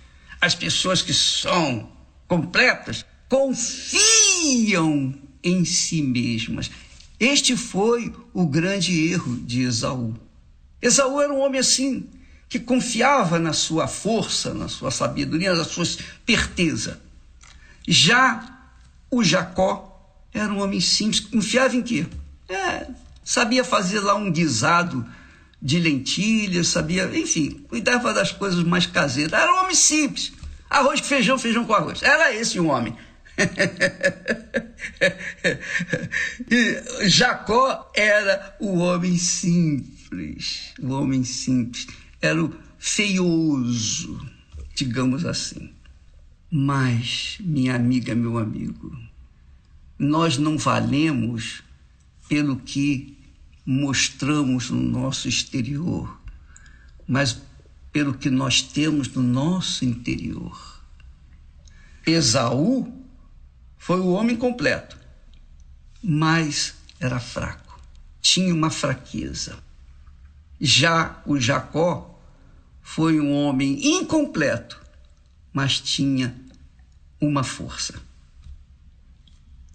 as 0.41 0.55
pessoas 0.55 1.03
que 1.03 1.15
são 1.15 1.91
completas, 2.27 3.05
confiam 3.29 5.15
em 5.43 5.65
si 5.65 6.03
mesmas. 6.03 6.71
Este 7.23 7.57
foi 7.57 8.13
o 8.35 8.45
grande 8.45 9.09
erro 9.13 9.37
de 9.37 9.63
Esaú. 9.63 10.13
Esaú 10.83 11.21
era 11.21 11.33
um 11.33 11.39
homem 11.39 11.61
assim, 11.61 12.09
que 12.49 12.59
confiava 12.59 13.39
na 13.39 13.53
sua 13.53 13.87
força, 13.87 14.53
na 14.53 14.67
sua 14.67 14.91
sabedoria, 14.91 15.55
na 15.55 15.63
sua 15.63 15.85
esperteza. 15.85 17.01
Já 17.87 18.59
o 19.09 19.23
Jacó 19.23 20.19
era 20.35 20.53
um 20.53 20.61
homem 20.61 20.81
simples, 20.81 21.21
confiava 21.21 21.77
em 21.77 21.83
quê? 21.83 22.09
É, 22.49 22.89
sabia 23.23 23.63
fazer 23.63 24.01
lá 24.01 24.17
um 24.17 24.29
guisado 24.29 25.07
de 25.63 25.79
lentilhas, 25.79 26.67
sabia, 26.67 27.09
enfim, 27.17 27.65
cuidava 27.69 28.13
das 28.13 28.33
coisas 28.33 28.65
mais 28.65 28.85
caseiras. 28.85 29.33
Era 29.33 29.55
um 29.55 29.61
homem 29.61 29.77
simples. 29.77 30.33
Arroz 30.69 31.01
com 31.01 31.07
feijão, 31.07 31.39
feijão 31.39 31.65
com 31.65 31.73
arroz. 31.73 32.03
Era 32.03 32.35
esse 32.35 32.59
o 32.59 32.67
homem. 32.67 32.97
Jacó 37.07 37.91
era 37.95 38.57
o 38.61 38.79
homem 38.79 39.17
simples, 39.17 40.75
o 40.81 40.89
homem 40.89 41.25
simples, 41.25 41.87
era 42.21 42.45
o 42.45 42.55
feioso, 42.79 44.21
digamos 44.75 45.25
assim. 45.25 45.71
Mas, 46.51 47.39
minha 47.41 47.75
amiga, 47.75 48.15
meu 48.15 48.37
amigo, 48.37 48.95
nós 49.99 50.37
não 50.37 50.59
valemos 50.59 51.63
pelo 52.29 52.57
que 52.57 53.17
mostramos 53.65 54.69
no 54.69 54.83
nosso 54.83 55.29
exterior, 55.29 56.21
mas 57.07 57.41
pelo 57.93 58.15
que 58.15 58.29
nós 58.29 58.61
temos 58.63 59.09
no 59.09 59.23
nosso 59.23 59.85
interior. 59.85 60.83
Esaú 62.05 63.02
foi 63.83 63.99
o 63.99 64.13
homem 64.13 64.37
completo, 64.37 64.97
mas 66.01 66.75
era 67.01 67.19
fraco, 67.19 67.81
tinha 68.21 68.55
uma 68.55 68.71
fraqueza. 68.71 69.59
Já 70.61 71.21
o 71.27 71.37
Jacó 71.37 72.17
foi 72.81 73.19
um 73.19 73.33
homem 73.33 73.97
incompleto, 73.97 74.81
mas 75.53 75.81
tinha 75.81 76.33
uma 77.21 77.43
força. 77.43 78.01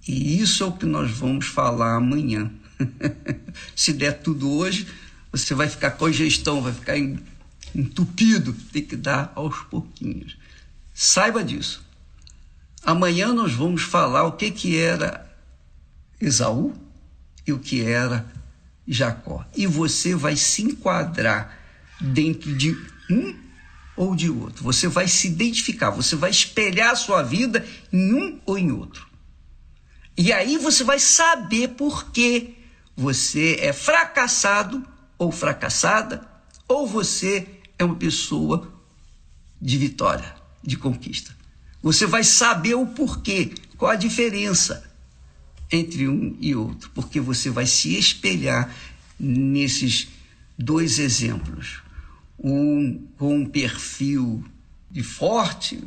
E 0.07 0.39
isso 0.39 0.63
é 0.63 0.67
o 0.67 0.71
que 0.71 0.85
nós 0.85 1.11
vamos 1.11 1.47
falar 1.47 1.95
amanhã. 1.95 2.49
Se 3.75 3.91
der 3.91 4.21
tudo 4.21 4.49
hoje, 4.49 4.87
você 5.33 5.53
vai 5.53 5.67
ficar 5.67 5.91
congestão, 5.91 6.61
vai 6.61 6.71
ficar 6.71 6.97
entupido, 7.75 8.53
tem 8.71 8.85
que 8.85 8.95
dar 8.95 9.33
aos 9.35 9.63
pouquinhos. 9.63 10.37
Saiba 10.93 11.43
disso. 11.43 11.85
Amanhã 12.83 13.33
nós 13.33 13.53
vamos 13.53 13.83
falar 13.83 14.23
o 14.23 14.33
que, 14.33 14.51
que 14.51 14.77
era 14.77 15.29
Esaú 16.19 16.73
e 17.45 17.53
o 17.53 17.59
que 17.59 17.83
era 17.83 18.25
Jacó. 18.87 19.45
E 19.55 19.67
você 19.67 20.15
vai 20.15 20.35
se 20.35 20.63
enquadrar 20.63 21.57
dentro 21.99 22.55
de 22.55 22.71
um 23.09 23.35
ou 23.95 24.15
de 24.15 24.29
outro. 24.29 24.63
Você 24.63 24.87
vai 24.87 25.07
se 25.07 25.27
identificar, 25.27 25.89
você 25.89 26.15
vai 26.15 26.29
espelhar 26.29 26.91
a 26.91 26.95
sua 26.95 27.23
vida 27.23 27.65
em 27.91 28.13
um 28.13 28.39
ou 28.45 28.57
em 28.57 28.71
outro. 28.71 29.07
E 30.15 30.31
aí 30.31 30.57
você 30.57 30.83
vai 30.83 30.99
saber 30.99 31.69
por 31.69 32.11
que 32.11 32.55
você 32.95 33.57
é 33.59 33.73
fracassado 33.73 34.83
ou 35.17 35.31
fracassada, 35.31 36.27
ou 36.67 36.87
você 36.87 37.47
é 37.77 37.83
uma 37.83 37.95
pessoa 37.95 38.71
de 39.61 39.77
vitória, 39.77 40.35
de 40.63 40.77
conquista. 40.77 41.35
Você 41.81 42.05
vai 42.05 42.23
saber 42.23 42.75
o 42.75 42.87
porquê, 42.87 43.53
qual 43.77 43.91
a 43.91 43.95
diferença 43.95 44.83
entre 45.71 46.07
um 46.07 46.35
e 46.39 46.55
outro, 46.55 46.89
porque 46.93 47.19
você 47.19 47.49
vai 47.49 47.65
se 47.65 47.97
espelhar 47.97 48.73
nesses 49.19 50.07
dois 50.57 50.99
exemplos. 50.99 51.81
Um 52.39 53.07
com 53.17 53.35
um 53.35 53.45
perfil 53.45 54.43
de 54.89 55.03
forte, 55.03 55.83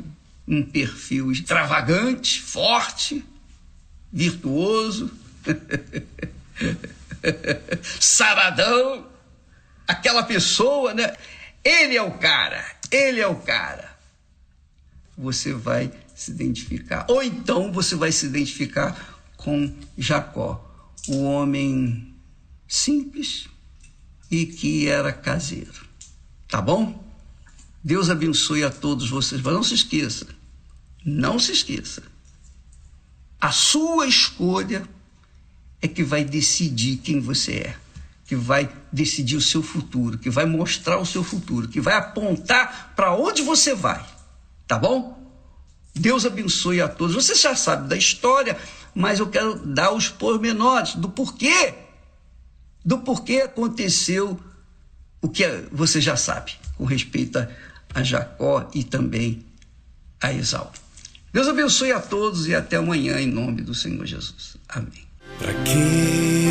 um 0.47 0.63
perfil 0.63 1.31
extravagante, 1.31 2.41
forte, 2.41 3.23
virtuoso, 4.11 5.11
saradão, 7.99 9.07
aquela 9.87 10.23
pessoa, 10.23 10.93
né? 10.93 11.13
Ele 11.63 11.95
é 11.95 12.01
o 12.01 12.11
cara, 12.11 12.63
ele 12.91 13.19
é 13.19 13.27
o 13.27 13.35
cara 13.35 13.90
você 15.21 15.53
vai 15.53 15.91
se 16.15 16.31
identificar. 16.31 17.05
Ou 17.07 17.21
então 17.21 17.71
você 17.71 17.95
vai 17.95 18.11
se 18.11 18.25
identificar 18.25 19.21
com 19.37 19.73
Jacó, 19.97 20.67
o 21.07 21.23
homem 21.23 22.15
simples 22.67 23.47
e 24.29 24.45
que 24.45 24.87
era 24.87 25.13
caseiro. 25.13 25.85
Tá 26.47 26.61
bom? 26.61 27.01
Deus 27.83 28.09
abençoe 28.09 28.63
a 28.63 28.69
todos 28.69 29.09
vocês, 29.09 29.41
mas 29.41 29.53
não 29.53 29.63
se 29.63 29.73
esqueça, 29.73 30.27
não 31.05 31.39
se 31.39 31.51
esqueça. 31.51 32.03
A 33.39 33.51
sua 33.51 34.07
escolha 34.07 34.87
é 35.81 35.87
que 35.87 36.03
vai 36.03 36.23
decidir 36.23 36.97
quem 36.97 37.19
você 37.19 37.53
é, 37.53 37.75
que 38.25 38.35
vai 38.35 38.71
decidir 38.91 39.35
o 39.35 39.41
seu 39.41 39.63
futuro, 39.63 40.17
que 40.17 40.29
vai 40.29 40.45
mostrar 40.45 40.99
o 40.99 41.05
seu 41.05 41.23
futuro, 41.23 41.67
que 41.67 41.81
vai 41.81 41.95
apontar 41.95 42.93
para 42.95 43.15
onde 43.15 43.41
você 43.41 43.73
vai. 43.73 44.05
Tá 44.71 44.79
bom? 44.79 45.21
Deus 45.93 46.25
abençoe 46.25 46.79
a 46.79 46.87
todos. 46.87 47.13
Você 47.13 47.35
já 47.35 47.53
sabe 47.53 47.89
da 47.89 47.97
história, 47.97 48.57
mas 48.95 49.19
eu 49.19 49.27
quero 49.27 49.55
dar 49.65 49.91
os 49.91 50.07
pormenores 50.07 50.95
do 50.95 51.09
porquê. 51.09 51.73
Do 52.85 52.99
porquê 52.99 53.41
aconteceu 53.41 54.39
o 55.21 55.27
que 55.27 55.45
você 55.73 55.99
já 55.99 56.15
sabe 56.15 56.53
com 56.77 56.85
respeito 56.85 57.45
a, 57.93 58.01
Jacó 58.01 58.71
e 58.73 58.85
também 58.85 59.45
a 60.21 60.31
Esaú. 60.31 60.69
Deus 61.33 61.49
abençoe 61.49 61.91
a 61.91 61.99
todos 61.99 62.47
e 62.47 62.55
até 62.55 62.77
amanhã, 62.77 63.19
em 63.19 63.27
nome 63.27 63.63
do 63.63 63.75
Senhor 63.75 64.05
Jesus. 64.05 64.55
Amém. 64.69 65.05
Para 65.37 65.51
que 65.65 66.45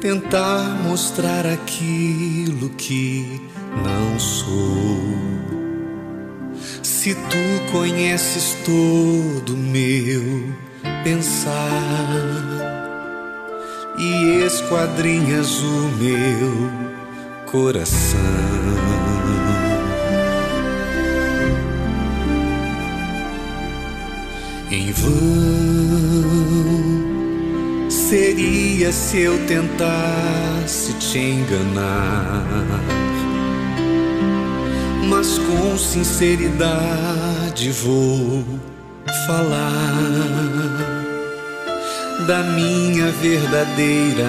tentar 0.00 0.62
mostrar 0.82 1.44
aquilo 1.44 2.70
que 2.70 3.38
não 3.82 4.18
sou? 4.18 5.63
Se 6.82 7.14
tu 7.14 7.72
conheces 7.72 8.56
todo 8.64 9.56
meu 9.56 10.52
pensar 11.02 11.54
e 13.98 14.44
esquadrinhas 14.44 15.60
o 15.60 15.88
meu 15.98 16.70
coração. 17.50 18.20
Em 24.70 24.90
vão 24.92 25.14
seria 27.90 28.90
se 28.92 29.20
eu 29.20 29.38
tentasse 29.46 30.92
te 30.94 31.18
enganar, 31.18 32.44
mas 35.08 35.38
com 35.38 35.76
sinceridade 35.76 37.70
vou 37.70 38.44
falar 39.26 39.94
da 42.26 42.42
minha 42.42 43.10
verdadeira 43.12 44.24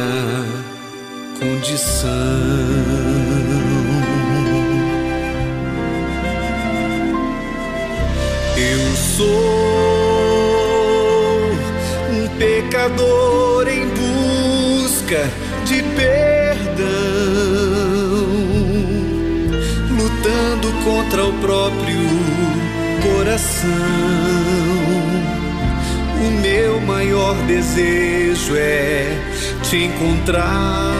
condição. 1.39 2.09
Eu 8.57 8.95
sou 9.15 9.75
pecador 12.37 13.67
em 13.67 13.87
busca 13.87 15.29
de 15.65 15.81
perdão, 15.95 17.14
contra 20.85 21.25
o 21.25 21.33
próprio 21.39 21.99
coração. 23.01 23.69
O 26.21 26.31
meu 26.41 26.79
maior 26.79 27.35
desejo 27.47 28.55
é 28.55 29.17
te 29.63 29.83
encontrar. 29.83 30.93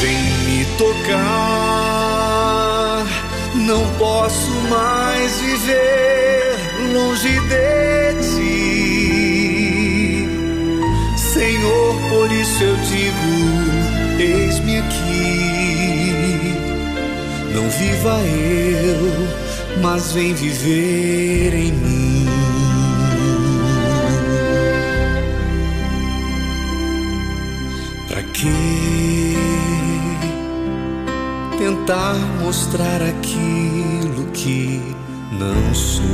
Vem 0.00 0.18
me 0.44 0.64
tocar 0.76 1.66
não 3.66 3.84
posso 3.98 4.50
mais 4.70 5.40
viver 5.40 6.56
longe 6.92 7.40
de 7.40 8.14
ti. 8.28 8.66
Senhor, 11.16 11.94
por 12.08 12.30
isso 12.30 12.62
eu 12.62 12.76
digo: 12.76 13.65
viva 17.78 18.20
eu, 18.20 19.80
mas 19.82 20.12
vem 20.12 20.34
viver 20.34 21.54
em 21.54 21.72
mim. 21.72 22.26
Para 28.08 28.22
quê? 28.22 29.36
tentar 31.58 32.14
mostrar 32.42 33.02
aquilo 33.02 34.30
que 34.32 34.80
não 35.32 35.74
sou. 35.74 36.04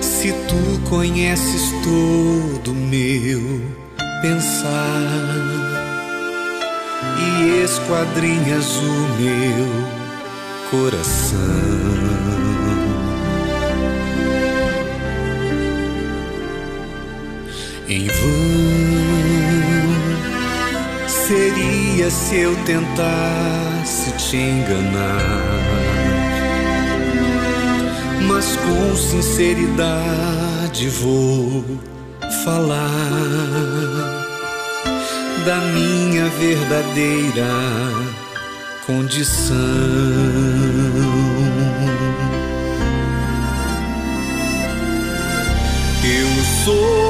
Se 0.00 0.32
tu 0.32 0.90
conheces 0.90 1.72
todo 1.82 2.74
meu 2.74 3.62
pensar 4.20 5.77
e 7.38 7.62
esquadrinhas 7.62 8.76
o 8.76 8.92
meu 9.20 9.66
coração. 10.70 11.38
Em 17.88 18.06
vão 18.06 18.18
seria 21.08 22.10
se 22.10 22.36
eu 22.36 22.56
tentasse 22.64 24.12
te 24.12 24.36
enganar, 24.36 25.58
mas 28.26 28.56
com 28.56 28.96
sinceridade 28.96 30.88
vou 30.88 31.64
falar 32.44 34.27
da 35.44 35.60
minha 35.60 36.28
verdadeira 36.30 37.46
condição. 38.86 39.56
Eu 46.04 46.28
sou 46.64 47.08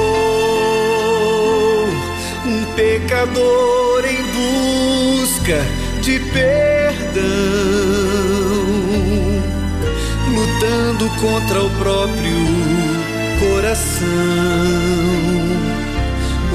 um 2.46 2.64
pecador 2.74 4.04
em 4.04 4.22
busca 4.32 5.64
de 6.02 6.18
perdão, 6.18 7.22
lutando 10.34 11.08
contra 11.20 11.62
o 11.62 11.70
próprio 11.78 12.46
coração. 13.38 14.08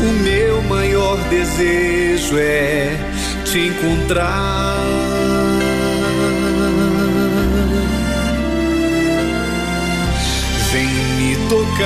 O 0.04 0.12
meu 0.22 0.62
maior 0.64 1.18
desejo 1.30 2.38
é 2.38 2.98
te 3.46 3.68
encontrar. 3.68 4.84
Vem 10.74 10.88
me 10.88 11.38
tocar, 11.48 11.78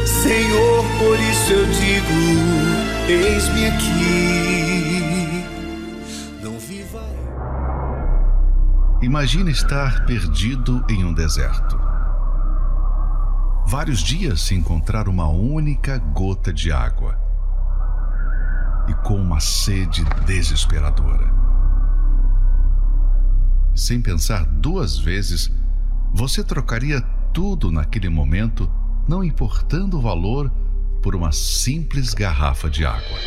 Senhor, 0.05 0.85
por 0.99 1.19
isso 1.19 1.53
eu 1.53 1.65
digo: 1.65 2.13
eis-me 3.09 3.65
aqui. 3.65 4.10
Imagine 9.11 9.51
estar 9.51 10.05
perdido 10.05 10.85
em 10.87 11.03
um 11.03 11.13
deserto. 11.13 11.77
Vários 13.67 13.99
dias 13.99 14.39
sem 14.39 14.59
encontrar 14.59 15.09
uma 15.09 15.27
única 15.27 15.97
gota 15.97 16.53
de 16.53 16.71
água. 16.71 17.19
E 18.87 18.93
com 19.05 19.15
uma 19.15 19.41
sede 19.41 20.05
desesperadora. 20.25 21.29
Sem 23.75 24.01
pensar 24.01 24.45
duas 24.45 24.97
vezes, 24.97 25.51
você 26.13 26.41
trocaria 26.41 27.01
tudo 27.33 27.69
naquele 27.69 28.07
momento, 28.07 28.71
não 29.09 29.21
importando 29.21 29.97
o 29.97 30.01
valor, 30.01 30.49
por 31.03 31.17
uma 31.17 31.33
simples 31.33 32.13
garrafa 32.13 32.69
de 32.69 32.85
água. 32.85 33.19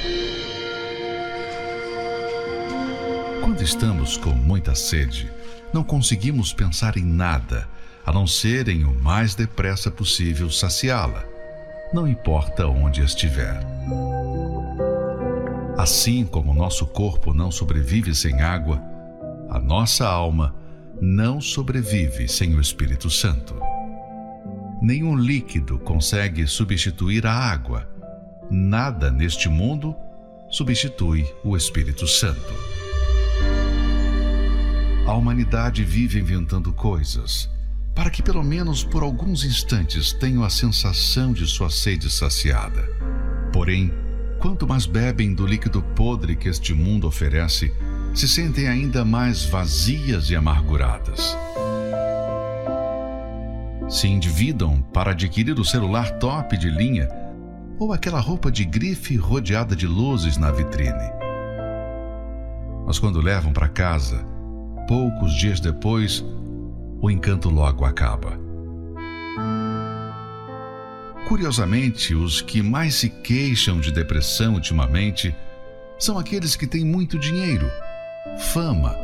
Quando 3.42 3.60
estamos 3.60 4.16
com 4.16 4.30
muita 4.30 4.74
sede, 4.74 5.30
não 5.74 5.82
conseguimos 5.82 6.52
pensar 6.52 6.96
em 6.96 7.04
nada 7.04 7.68
a 8.06 8.12
não 8.12 8.28
ser 8.28 8.68
em 8.68 8.84
o 8.84 8.94
mais 8.94 9.34
depressa 9.34 9.90
possível 9.90 10.48
saciá-la, 10.48 11.24
não 11.92 12.06
importa 12.06 12.68
onde 12.68 13.02
estiver. 13.02 13.60
Assim 15.76 16.24
como 16.24 16.54
nosso 16.54 16.86
corpo 16.86 17.34
não 17.34 17.50
sobrevive 17.50 18.14
sem 18.14 18.40
água, 18.40 18.80
a 19.50 19.58
nossa 19.58 20.06
alma 20.06 20.54
não 21.00 21.40
sobrevive 21.40 22.28
sem 22.28 22.54
o 22.54 22.60
Espírito 22.60 23.10
Santo. 23.10 23.56
Nenhum 24.80 25.16
líquido 25.16 25.80
consegue 25.80 26.46
substituir 26.46 27.26
a 27.26 27.32
água. 27.32 27.88
Nada 28.48 29.10
neste 29.10 29.48
mundo 29.48 29.96
substitui 30.50 31.26
o 31.42 31.56
Espírito 31.56 32.06
Santo. 32.06 32.73
A 35.06 35.12
humanidade 35.12 35.84
vive 35.84 36.18
inventando 36.18 36.72
coisas 36.72 37.50
para 37.94 38.10
que, 38.10 38.22
pelo 38.22 38.42
menos 38.42 38.82
por 38.82 39.02
alguns 39.02 39.44
instantes, 39.44 40.12
tenham 40.12 40.42
a 40.42 40.50
sensação 40.50 41.32
de 41.32 41.46
sua 41.46 41.70
sede 41.70 42.10
saciada. 42.10 42.82
Porém, 43.52 43.92
quanto 44.40 44.66
mais 44.66 44.84
bebem 44.84 45.32
do 45.32 45.46
líquido 45.46 45.80
podre 45.94 46.34
que 46.34 46.48
este 46.48 46.74
mundo 46.74 47.06
oferece, 47.06 47.72
se 48.14 48.26
sentem 48.26 48.66
ainda 48.66 49.04
mais 49.04 49.44
vazias 49.44 50.30
e 50.30 50.36
amarguradas. 50.36 51.36
se 53.88 54.08
endividam 54.08 54.82
para 54.92 55.12
adquirir 55.12 55.58
o 55.58 55.64
celular 55.64 56.18
top 56.18 56.56
de 56.56 56.68
linha 56.70 57.08
ou 57.78 57.92
aquela 57.92 58.18
roupa 58.18 58.50
de 58.50 58.64
grife 58.64 59.16
rodeada 59.16 59.76
de 59.76 59.86
luzes 59.86 60.36
na 60.36 60.50
vitrine. 60.50 61.10
Mas 62.86 62.98
quando 62.98 63.20
levam 63.20 63.52
para 63.52 63.68
casa, 63.68 64.24
poucos 64.86 65.34
dias 65.34 65.60
depois, 65.60 66.24
o 67.00 67.10
encanto 67.10 67.48
logo 67.50 67.84
acaba. 67.84 68.38
Curiosamente, 71.26 72.14
os 72.14 72.42
que 72.42 72.62
mais 72.62 72.94
se 72.96 73.08
queixam 73.08 73.80
de 73.80 73.90
depressão 73.90 74.54
ultimamente 74.54 75.34
são 75.98 76.18
aqueles 76.18 76.54
que 76.54 76.66
têm 76.66 76.84
muito 76.84 77.18
dinheiro, 77.18 77.66
fama, 78.52 78.94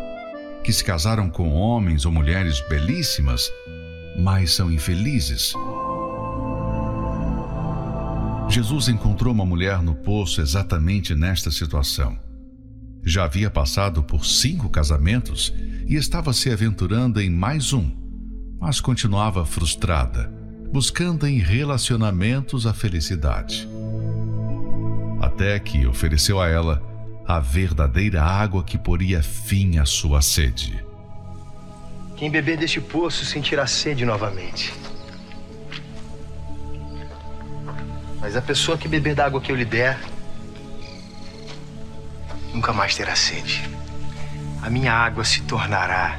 que 0.63 0.73
se 0.73 0.85
casaram 0.85 1.31
com 1.31 1.53
homens 1.53 2.05
ou 2.05 2.13
mulheres 2.13 2.61
belíssimas, 2.69 3.51
mas 4.19 4.53
são 4.53 4.71
infelizes. 4.71 5.55
Jesus 8.49 8.89
encontrou 8.89 9.33
uma 9.33 9.47
mulher 9.47 9.81
no 9.83 9.95
poço 9.95 10.41
exatamente 10.41 11.15
nesta 11.15 11.51
situação. 11.51 12.30
Já 13.05 13.25
havia 13.25 13.51
passado 13.51 14.03
por 14.03 14.27
cinco 14.27 14.69
casamentos 14.69 15.53
e 15.87 15.97
estava 15.97 16.33
se 16.33 16.51
aventurando 16.51 17.21
em 17.21 17.31
mais 17.31 17.73
um, 17.73 17.91
mas 18.61 18.81
continuava 18.81 19.45
frustrada, 19.45 20.31
buscando 20.71 21.27
em 21.27 21.39
relacionamentos 21.39 22.67
a 22.67 22.75
felicidade. 22.75 23.69
Até 25.21 25.59
que 25.59 25.87
ofereceu 25.87 26.41
a 26.41 26.49
ela 26.49 26.83
a 27.27 27.39
verdadeira 27.39 28.23
água 28.23 28.65
que 28.65 28.77
poria 28.77 29.23
fim 29.23 29.79
à 29.79 29.85
sua 29.85 30.21
sede. 30.21 30.85
Quem 32.17 32.31
beber 32.31 32.59
deste 32.59 32.81
poço 32.81 33.25
sentirá 33.25 33.67
sede 33.67 34.05
novamente. 34.05 34.75
Mas 38.21 38.37
a 38.37 38.43
pessoa 38.43 38.77
que 38.77 38.87
beber 38.87 39.15
da 39.15 39.25
água 39.25 39.41
que 39.41 39.51
eu 39.51 39.57
lhe 39.57 39.65
der, 39.65 39.99
nunca 42.53 42.73
mais 42.73 42.95
terá 42.95 43.15
sede. 43.15 43.69
A 44.63 44.69
minha 44.69 44.93
água 44.93 45.25
se 45.25 45.43
tornará, 45.43 46.19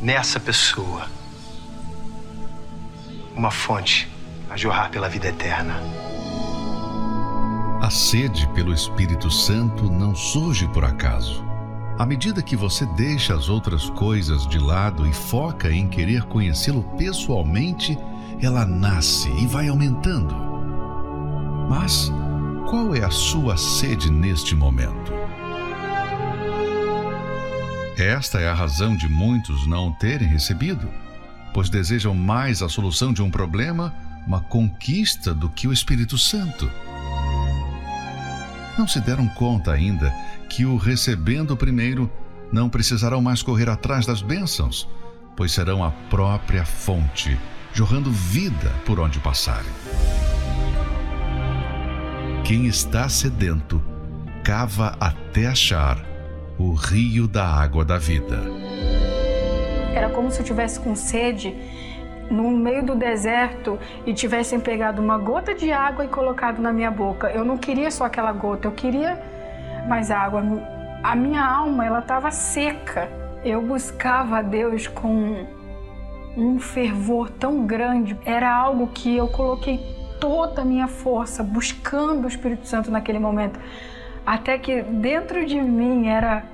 nessa 0.00 0.38
pessoa, 0.38 1.06
uma 3.34 3.50
fonte 3.50 4.08
a 4.48 4.56
jorrar 4.56 4.90
pela 4.90 5.08
vida 5.08 5.28
eterna. 5.28 5.74
A 7.80 7.90
sede 7.90 8.46
pelo 8.54 8.72
Espírito 8.72 9.30
Santo 9.30 9.90
não 9.90 10.14
surge 10.14 10.68
por 10.68 10.84
acaso. 10.84 11.44
À 11.98 12.06
medida 12.06 12.42
que 12.42 12.56
você 12.56 12.86
deixa 12.86 13.34
as 13.34 13.48
outras 13.48 13.90
coisas 13.90 14.46
de 14.46 14.58
lado 14.58 15.06
e 15.06 15.12
foca 15.12 15.70
em 15.70 15.88
querer 15.88 16.22
conhecê-lo 16.24 16.84
pessoalmente, 16.96 17.98
ela 18.40 18.64
nasce 18.64 19.30
e 19.30 19.46
vai 19.46 19.68
aumentando. 19.68 20.34
Mas 21.68 22.12
qual 22.68 22.94
é 22.94 23.04
a 23.04 23.10
sua 23.10 23.56
sede 23.56 24.10
neste 24.10 24.54
momento? 24.54 25.21
Esta 27.96 28.40
é 28.40 28.48
a 28.48 28.54
razão 28.54 28.96
de 28.96 29.06
muitos 29.06 29.66
não 29.66 29.92
terem 29.92 30.26
recebido, 30.26 30.88
pois 31.52 31.68
desejam 31.68 32.14
mais 32.14 32.62
a 32.62 32.68
solução 32.68 33.12
de 33.12 33.22
um 33.22 33.30
problema, 33.30 33.94
uma 34.26 34.40
conquista, 34.40 35.34
do 35.34 35.48
que 35.50 35.68
o 35.68 35.72
Espírito 35.72 36.16
Santo. 36.16 36.70
Não 38.78 38.88
se 38.88 38.98
deram 39.00 39.28
conta 39.28 39.72
ainda 39.72 40.10
que 40.48 40.64
o 40.64 40.76
recebendo 40.76 41.54
primeiro 41.54 42.10
não 42.50 42.68
precisarão 42.68 43.20
mais 43.20 43.42
correr 43.42 43.68
atrás 43.68 44.06
das 44.06 44.22
bênçãos, 44.22 44.88
pois 45.36 45.52
serão 45.52 45.84
a 45.84 45.90
própria 45.90 46.64
fonte, 46.64 47.38
jorrando 47.74 48.10
vida 48.10 48.70
por 48.86 48.98
onde 48.98 49.18
passarem. 49.18 49.70
Quem 52.44 52.66
está 52.66 53.08
sedento, 53.08 53.82
cava 54.42 54.96
até 54.98 55.46
achar 55.46 56.11
o 56.62 56.74
rio 56.74 57.26
da 57.26 57.44
água 57.44 57.84
da 57.84 57.98
vida. 57.98 58.38
Era 59.92 60.08
como 60.08 60.30
se 60.30 60.40
eu 60.40 60.44
tivesse 60.44 60.78
com 60.78 60.94
sede 60.94 61.54
no 62.30 62.50
meio 62.50 62.84
do 62.84 62.94
deserto 62.94 63.78
e 64.06 64.14
tivessem 64.14 64.60
pegado 64.60 65.02
uma 65.02 65.18
gota 65.18 65.54
de 65.54 65.72
água 65.72 66.04
e 66.04 66.08
colocado 66.08 66.62
na 66.62 66.72
minha 66.72 66.90
boca. 66.90 67.28
Eu 67.30 67.44
não 67.44 67.58
queria 67.58 67.90
só 67.90 68.04
aquela 68.04 68.32
gota, 68.32 68.68
eu 68.68 68.72
queria 68.72 69.20
mais 69.88 70.10
água. 70.10 70.42
A 71.02 71.16
minha 71.16 71.44
alma, 71.44 71.84
ela 71.84 71.98
estava 71.98 72.30
seca. 72.30 73.08
Eu 73.44 73.60
buscava 73.60 74.38
a 74.38 74.42
Deus 74.42 74.86
com 74.86 75.44
um 76.36 76.60
fervor 76.60 77.28
tão 77.28 77.66
grande. 77.66 78.16
Era 78.24 78.54
algo 78.54 78.86
que 78.86 79.16
eu 79.16 79.26
coloquei 79.26 79.80
toda 80.20 80.62
a 80.62 80.64
minha 80.64 80.86
força 80.86 81.42
buscando 81.42 82.24
o 82.24 82.28
Espírito 82.28 82.68
Santo 82.68 82.88
naquele 82.88 83.18
momento. 83.18 83.58
Até 84.24 84.56
que 84.56 84.82
dentro 84.82 85.44
de 85.44 85.60
mim 85.60 86.06
era 86.06 86.51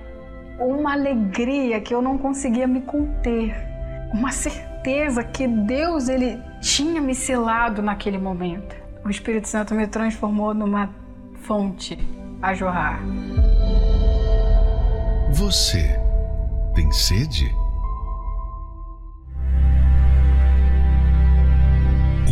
uma 0.59 0.93
alegria 0.93 1.81
que 1.81 1.95
eu 1.95 2.03
não 2.03 2.19
conseguia 2.19 2.67
me 2.67 2.81
conter. 2.81 3.55
Uma 4.13 4.33
certeza 4.33 5.23
que 5.23 5.47
Deus 5.47 6.09
ele 6.09 6.43
tinha 6.61 7.01
me 7.01 7.15
selado 7.15 7.83
naquele 7.83 8.19
momento. 8.19 8.77
O 9.05 9.11
Espírito 9.11 9.49
Santo 9.49 9.75
me 9.75 9.87
transformou 9.87 10.53
numa 10.53 10.91
fonte 11.43 11.99
a 12.43 12.55
jorrar. 12.55 13.01
Você 15.31 15.99
tem 16.75 16.91
sede? 16.91 17.55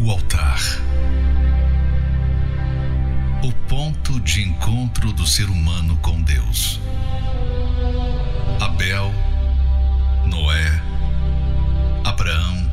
O 0.05 0.11
altar. 0.11 0.59
O 3.45 3.69
ponto 3.69 4.21
de 4.21 4.43
encontro 4.49 5.12
do 5.12 5.27
ser 5.27 5.49
humano 5.49 5.99
com 6.03 6.21
Deus. 6.23 6.81
Abel, 8.87 9.12
Noé, 10.27 10.81
Abraão 12.05 12.70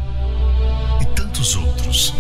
e 1.01 1.05
tantos 1.15 1.55
outros 1.55 2.13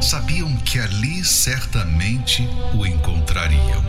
sabiam 0.00 0.56
que 0.56 0.78
ali 0.78 1.22
certamente 1.22 2.42
o 2.72 2.86
encontrariam. 2.86 3.84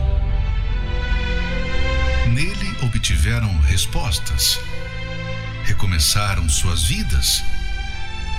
Nele 2.34 2.76
obtiveram 2.82 3.48
respostas, 3.60 4.60
recomeçaram 5.64 6.46
suas 6.46 6.82
vidas, 6.82 7.42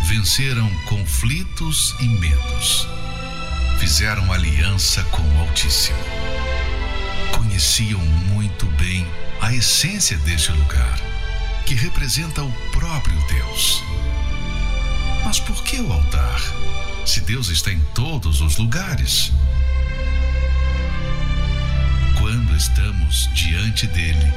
venceram 0.04 0.70
conflitos 0.86 1.96
e 2.00 2.08
medos, 2.08 2.88
fizeram 3.80 4.32
aliança 4.32 5.04
com 5.06 5.24
o 5.24 5.40
Altíssimo. 5.40 5.98
Conheciam 7.32 8.00
muito 8.02 8.35
bem 8.64 9.06
a 9.42 9.54
essência 9.54 10.18
deste 10.20 10.52
lugar, 10.52 11.00
que 11.66 11.74
representa 11.74 12.44
o 12.44 12.52
próprio 12.72 13.20
Deus. 13.28 13.84
Mas 15.26 15.40
por 15.40 15.64
que 15.64 15.80
o 15.82 15.92
altar, 15.92 16.40
se 17.06 17.20
Deus 17.22 17.50
está 17.50 17.72
em 17.72 17.80
todos 17.94 18.40
os 18.40 18.58
lugares? 18.58 19.32
Quando 22.18 22.56
estamos 22.56 23.30
diante 23.34 23.88
dele, 23.88 24.34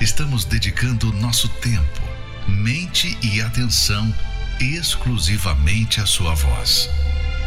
estamos 0.00 0.44
dedicando 0.44 1.12
nosso 1.12 1.48
tempo, 1.48 2.00
mente 2.48 3.18
e 3.22 3.42
atenção 3.42 4.14
exclusivamente 4.58 6.00
à 6.00 6.06
sua 6.06 6.34
voz, 6.34 6.88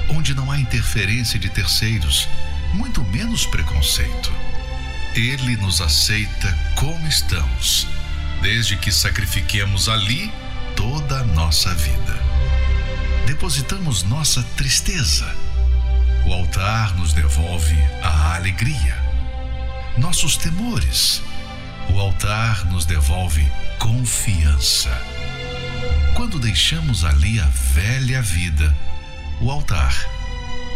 onde 0.10 0.36
não 0.36 0.52
há 0.52 0.60
interferência 0.60 1.40
de 1.40 1.50
terceiros, 1.50 2.28
muito 2.74 3.04
menos 3.04 3.46
preconceito. 3.46 4.53
Ele 5.16 5.56
nos 5.58 5.82
aceita 5.82 6.58
como 6.76 7.08
estamos, 7.08 7.88
desde 8.42 8.78
que 8.78 8.92
sacrifiquemos 8.92 9.88
ali 9.88 10.32
toda 10.76 11.20
a 11.20 11.24
nossa 11.24 11.74
vida. 11.74 12.24
Depositamos 13.28 14.04
nossa 14.04 14.44
tristeza. 14.58 15.34
O 16.26 16.34
altar 16.34 16.96
nos 16.96 17.14
devolve 17.14 17.78
a 18.02 18.36
alegria 18.36 19.04
nossos 19.98 20.38
temores. 20.38 21.22
O 21.90 22.00
altar 22.00 22.66
nos 22.66 22.86
devolve 22.86 23.46
confiança. 23.78 24.90
Quando 26.16 26.40
deixamos 26.40 27.04
ali 27.04 27.40
a 27.40 27.46
velha 27.46 28.22
vida, 28.22 28.76
o 29.42 29.52
altar 29.52 29.94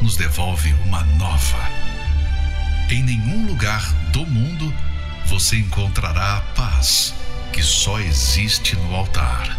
nos 0.01 0.15
devolve 0.17 0.73
uma 0.85 1.03
nova. 1.03 1.86
Em 2.89 3.03
nenhum 3.03 3.45
lugar 3.45 3.83
do 4.13 4.25
mundo 4.25 4.73
você 5.25 5.57
encontrará 5.57 6.37
a 6.37 6.41
paz 6.53 7.13
que 7.51 7.61
só 7.61 7.99
existe 7.99 8.77
no 8.77 8.95
altar. 8.95 9.57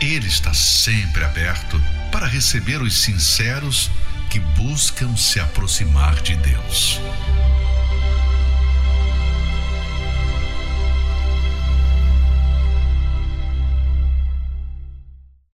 Ele 0.00 0.28
está 0.28 0.54
sempre 0.54 1.24
aberto 1.24 1.82
para 2.12 2.26
receber 2.26 2.80
os 2.80 3.02
sinceros 3.02 3.90
que 4.30 4.38
buscam 4.38 5.16
se 5.16 5.40
aproximar 5.40 6.14
de 6.22 6.36
Deus. 6.36 7.00